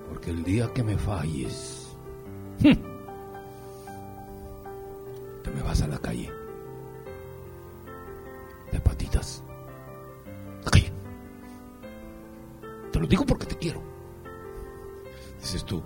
[0.09, 1.95] porque el día que me falles,
[2.61, 2.75] te
[5.51, 6.29] me vas a la calle,
[8.71, 9.41] de patitas,
[10.65, 10.91] la calle.
[12.91, 13.81] Te lo digo porque te quiero.
[15.39, 15.81] Dices tú,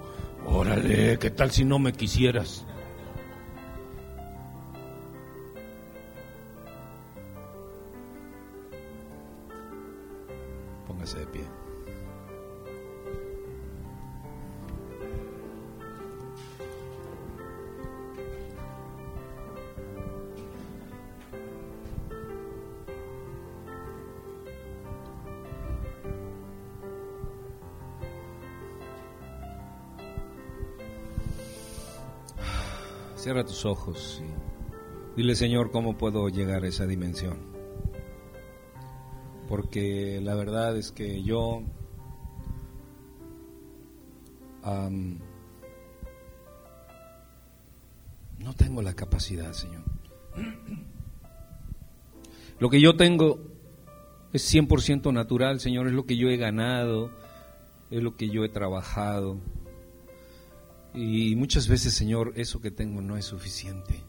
[0.49, 2.65] Órale, ¿qué tal si no me quisieras?
[10.87, 11.66] Póngase de pie.
[33.27, 37.35] Cierra tus ojos y dile, Señor, ¿cómo puedo llegar a esa dimensión?
[39.49, 41.61] Porque la verdad es que yo
[44.63, 45.19] no
[48.55, 49.83] tengo la capacidad, Señor.
[52.61, 53.41] Lo que yo tengo
[54.31, 57.11] es 100% natural, Señor, es lo que yo he ganado,
[57.91, 59.41] es lo que yo he trabajado.
[60.97, 64.03] Y muchas veces, Señor, eso que tengo no es suficiente.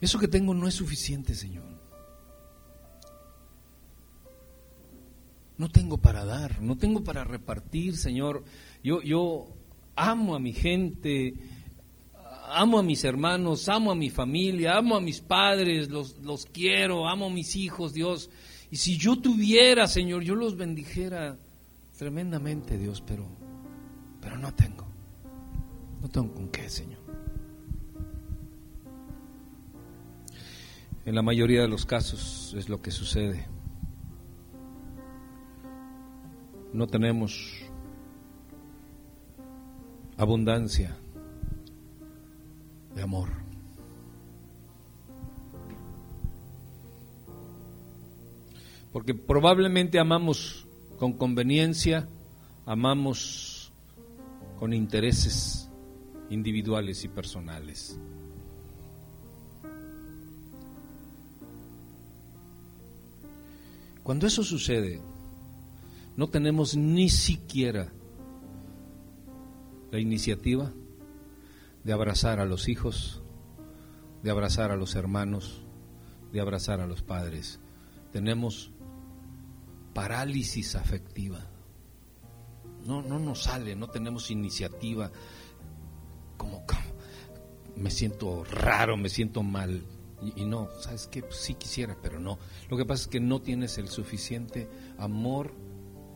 [0.00, 1.82] Eso que tengo no es suficiente, Señor.
[5.62, 8.42] no tengo para dar, no tengo para repartir, Señor.
[8.82, 9.46] Yo, yo
[9.94, 11.34] amo a mi gente,
[12.48, 17.08] amo a mis hermanos, amo a mi familia, amo a mis padres, los, los quiero,
[17.08, 18.28] amo a mis hijos, Dios.
[18.72, 21.36] Y si yo tuviera, Señor, yo los bendijera
[21.98, 23.26] tremendamente, Dios, pero,
[24.18, 24.86] pero no tengo.
[26.00, 26.98] No tengo con qué, Señor.
[31.04, 33.46] En la mayoría de los casos es lo que sucede.
[36.72, 37.52] No tenemos
[40.16, 40.96] abundancia
[42.94, 43.41] de amor.
[48.92, 50.66] Porque probablemente amamos
[50.98, 52.08] con conveniencia,
[52.66, 53.72] amamos
[54.58, 55.70] con intereses
[56.30, 57.98] individuales y personales.
[64.02, 65.00] Cuando eso sucede,
[66.16, 67.92] no tenemos ni siquiera
[69.92, 70.72] la iniciativa
[71.84, 73.22] de abrazar a los hijos,
[74.22, 75.62] de abrazar a los hermanos,
[76.32, 77.60] de abrazar a los padres.
[78.12, 78.71] Tenemos
[79.92, 81.46] parálisis afectiva.
[82.86, 85.10] No, no nos sale, no tenemos iniciativa.
[86.36, 86.64] Como,
[87.76, 89.84] me siento raro, me siento mal.
[90.36, 91.22] Y, no, ¿sabes qué?
[91.22, 92.38] Pues sí quisiera, pero no.
[92.68, 95.52] Lo que pasa es que no tienes el suficiente amor,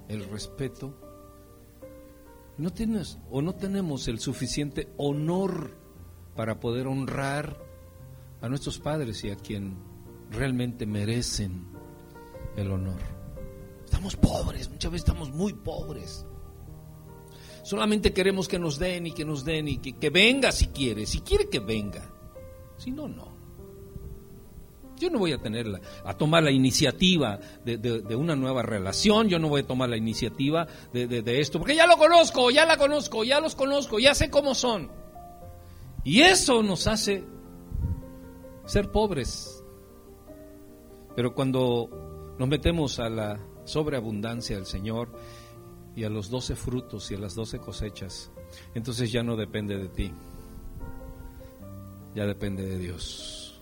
[0.09, 1.07] el respeto
[2.59, 5.77] no tienes o no tenemos el suficiente honor
[6.35, 7.59] para poder honrar
[8.41, 9.77] a nuestros padres y a quien
[10.31, 11.67] realmente merecen
[12.57, 13.16] el honor.
[13.97, 16.27] Estamos pobres, muchas veces estamos muy pobres.
[17.63, 21.21] Solamente queremos que nos den y que nos den y que, venga si quiere, si
[21.21, 22.03] quiere que venga.
[22.77, 23.35] Si no, no.
[24.99, 29.49] Yo no voy a tener a tomar la iniciativa de, una nueva relación, yo no
[29.49, 33.41] voy a tomar la iniciativa de, esto, porque ya lo conozco, ya la conozco, ya
[33.41, 34.91] los conozco, ya sé cómo son.
[36.05, 37.25] Y eso nos hace
[38.67, 39.65] ser pobres.
[41.17, 45.11] Pero cuando nos metemos a la sobreabundancia del Señor
[45.95, 48.31] y a los doce frutos y a las doce cosechas,
[48.75, 50.13] entonces ya no depende de ti,
[52.15, 53.61] ya depende de Dios.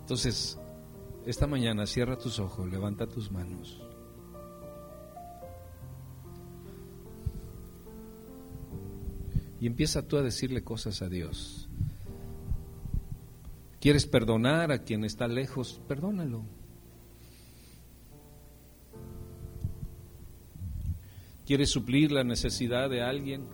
[0.00, 0.58] Entonces,
[1.26, 3.82] esta mañana cierra tus ojos, levanta tus manos.
[9.60, 11.68] Y empieza tú a decirle cosas a Dios.
[13.80, 15.80] ¿Quieres perdonar a quien está lejos?
[15.88, 16.44] Perdónalo.
[21.46, 23.46] ¿Quieres suplir la necesidad de alguien?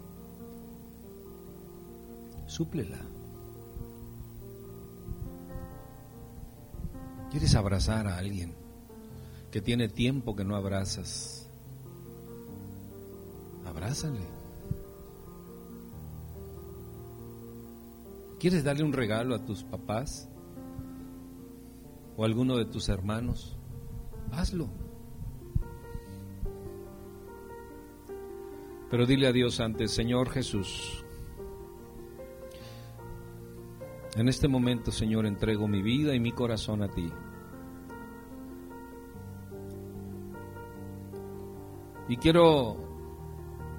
[2.47, 2.99] Súplela.
[7.31, 8.55] ¿Quieres abrazar a alguien
[9.51, 11.47] que tiene tiempo que no abrazas?
[13.67, 14.21] Abrázale.
[18.41, 20.31] ¿Quieres darle un regalo a tus papás
[22.17, 23.55] o a alguno de tus hermanos?
[24.31, 24.82] Hazlo.
[28.93, 31.03] Pero dile a Dios antes, Señor Jesús,
[34.15, 37.11] En este momento, Señor, entrego mi vida y mi corazón a ti.
[42.11, 42.77] Y quiero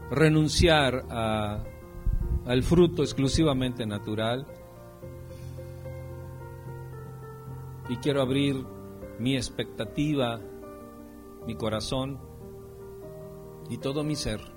[0.09, 4.47] renunciar al fruto exclusivamente natural.
[7.87, 8.65] Y quiero abrir
[9.19, 10.41] mi expectativa,
[11.45, 12.19] mi corazón
[13.69, 14.52] y todo mi ser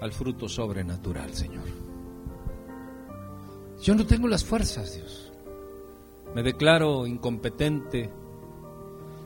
[0.00, 1.64] al fruto sobrenatural, Señor.
[3.82, 5.32] Yo no tengo las fuerzas, Dios.
[6.34, 8.10] Me declaro incompetente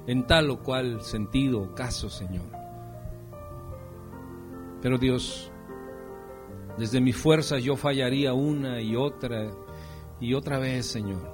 [0.06, 2.46] en tal o cual sentido o caso, Señor.
[4.80, 5.50] Pero Dios,
[6.78, 9.50] desde mi fuerza yo fallaría una y otra
[10.20, 11.30] y otra vez, Señor.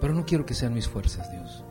[0.00, 1.64] Pero no quiero que sean mis fuerzas, Dios.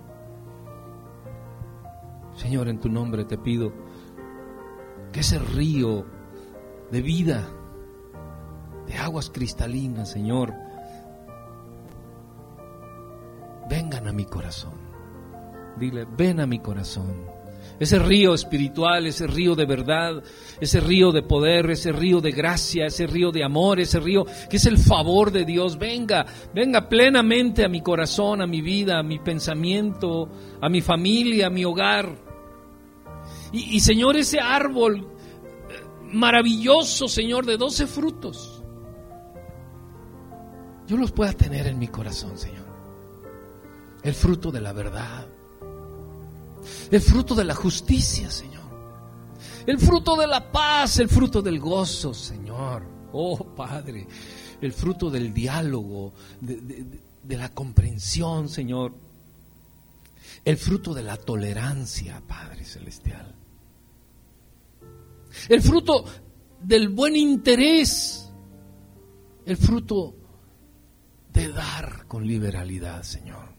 [2.35, 3.71] Señor, en tu nombre te pido
[5.11, 6.05] que ese río
[6.91, 7.47] de vida
[8.87, 10.53] de aguas cristalinas, Señor,
[13.69, 14.73] vengan a mi corazón.
[15.77, 17.35] Dile, ven a mi corazón.
[17.79, 20.23] Ese río espiritual, ese río de verdad,
[20.61, 24.57] ese río de poder, ese río de gracia, ese río de amor, ese río que
[24.57, 29.03] es el favor de Dios, venga, venga plenamente a mi corazón, a mi vida, a
[29.03, 30.29] mi pensamiento,
[30.61, 32.15] a mi familia, a mi hogar.
[33.51, 35.14] Y, y Señor, ese árbol
[36.15, 38.63] maravilloso, Señor, de doce frutos
[40.87, 42.65] yo los pueda tener en mi corazón, Señor.
[44.03, 45.25] el fruto de la verdad,
[46.91, 48.63] el fruto de la justicia, Señor,
[49.65, 52.83] el fruto de la paz, el fruto del gozo, Señor.
[53.13, 54.07] Oh Padre,
[54.61, 58.93] el fruto del diálogo, de, la comprensión, Señor.
[60.43, 63.33] El fruto de la tolerancia, Padre Celestial.
[65.49, 66.05] El fruto
[66.61, 68.31] del buen interés.
[69.45, 70.15] El fruto
[71.31, 73.53] de dar con liberalidad, Señor.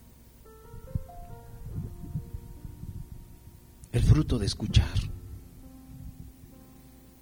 [3.92, 4.98] El fruto de escuchar.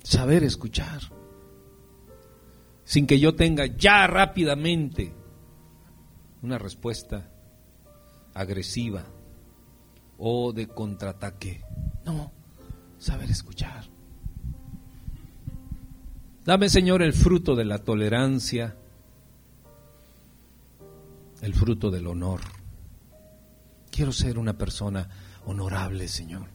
[0.03, 1.01] Saber escuchar.
[2.85, 5.15] Sin que yo tenga ya rápidamente
[6.43, 7.31] una respuesta
[8.35, 9.05] agresiva
[10.19, 11.65] o de contraataque.
[12.05, 12.33] No,
[12.99, 13.94] saber escuchar.
[16.45, 18.77] Dame, Señor, el fruto de la tolerancia,
[21.41, 22.41] el fruto del honor.
[23.91, 25.09] Quiero ser una persona
[25.47, 26.49] honorable, Señor.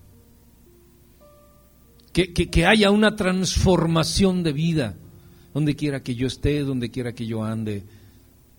[2.13, 4.95] Que, que, haya una transformación de vida,
[5.53, 7.85] donde quiera que yo esté, donde quiera que yo ande,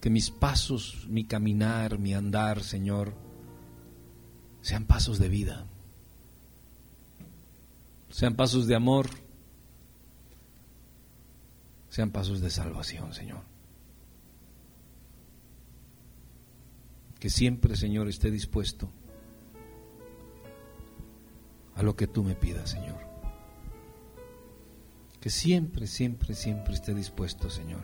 [0.00, 3.12] que mis pasos, mi caminar, mi andar, Señor,
[4.62, 5.66] sean pasos de vida,
[8.08, 9.10] sean pasos de amor,
[11.90, 13.42] sean pasos de salvación, Señor.
[17.18, 18.88] Que siempre, Señor, esté dispuesto
[21.74, 22.98] a lo que tú me pidas, Señor.
[25.20, 27.82] Que siempre, siempre, siempre esté dispuesto, Señor,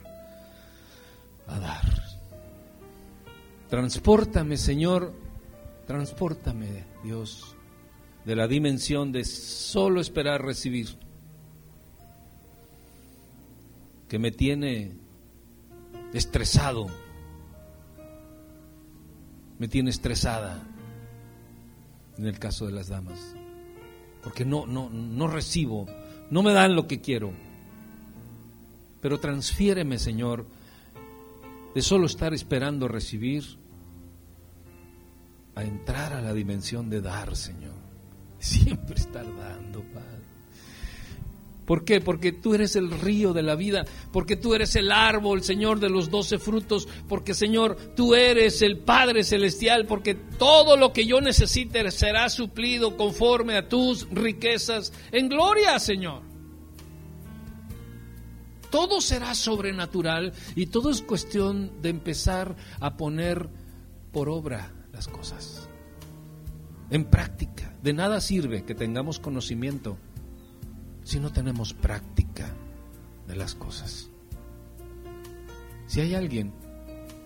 [1.47, 2.03] a dar.
[3.69, 5.13] Transpórtame, Señor,
[5.87, 7.57] transpórtame, Dios,
[8.25, 10.97] de la dimensión de solo esperar recibir,
[14.09, 14.93] que me tiene
[16.13, 16.87] estresado
[19.59, 20.63] me tiene estresada
[22.19, 23.35] en el caso de las damas,
[24.23, 25.87] porque no, no, no recibo,
[26.31, 27.33] no me dan lo que quiero.
[29.01, 30.47] Pero transfiéreme, Señor,
[31.75, 33.45] de solo estar esperando recibir
[35.55, 37.75] a entrar a la dimensión de dar, Señor.
[38.39, 40.16] Siempre estar dando, Padre.
[41.67, 42.01] ¿Por qué?
[42.01, 45.91] Porque tú eres el río de la vida, porque tú eres el árbol, Señor, de
[45.91, 51.21] los doce frutos, porque, Señor, tú eres el Padre Celestial, porque todo lo que yo
[51.21, 56.23] necesite será suplido conforme a tus riquezas en gloria, Señor.
[58.71, 63.49] Todo será sobrenatural y todo es cuestión de empezar a poner
[64.13, 65.69] por obra las cosas,
[66.91, 67.75] en práctica.
[67.83, 69.97] De nada sirve que tengamos conocimiento
[71.07, 72.53] si no tenemos práctica
[73.29, 74.11] de las cosas.
[75.87, 76.53] Si hay alguien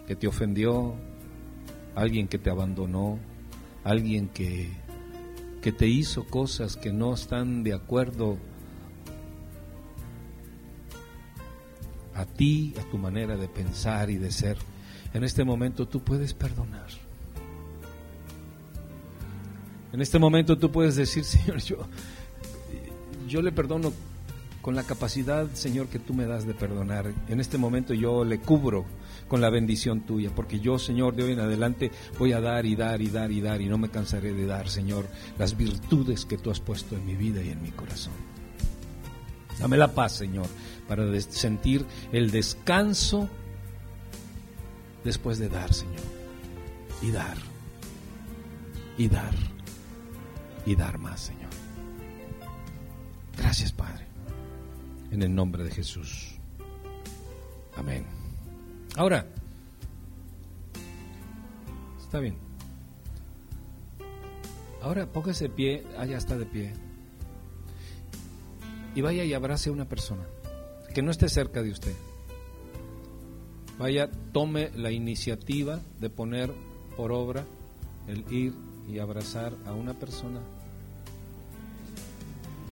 [0.07, 0.95] que te ofendió,
[1.95, 3.19] alguien que te abandonó,
[3.83, 4.71] alguien que,
[5.63, 8.37] que te hizo cosas que no están de acuerdo
[12.15, 14.59] a ti, a tu manera de pensar y de ser,
[15.15, 16.89] en este momento tú puedes perdonar.
[19.95, 21.79] En este momento tú puedes decir, Señor, yo,
[23.31, 23.93] yo le perdono
[24.61, 27.15] con la capacidad, Señor, que tú me das de perdonar.
[27.29, 28.85] En este momento yo le cubro
[29.29, 32.75] con la bendición tuya, porque yo, Señor, de hoy en adelante voy a dar y
[32.75, 35.07] dar y dar y dar y no me cansaré de dar, Señor,
[35.39, 38.13] las virtudes que tú has puesto en mi vida y en mi corazón.
[39.61, 40.47] Dame la paz, Señor,
[40.89, 43.29] para sentir el descanso
[45.05, 46.03] después de dar, Señor.
[47.01, 47.37] Y dar.
[48.99, 49.35] Y dar.
[50.67, 51.50] Y dar más, Señor.
[53.41, 54.07] Gracias, Padre.
[55.11, 56.35] En el nombre de Jesús.
[57.75, 58.05] Amén.
[58.97, 59.27] Ahora,
[61.99, 62.37] está bien.
[64.83, 66.75] Ahora póngase de pie, allá está de pie.
[68.95, 70.25] Y vaya y abrace a una persona
[70.93, 71.95] que no esté cerca de usted.
[73.79, 76.53] Vaya, tome la iniciativa de poner
[76.95, 77.47] por obra
[78.07, 78.53] el ir
[78.87, 80.41] y abrazar a una persona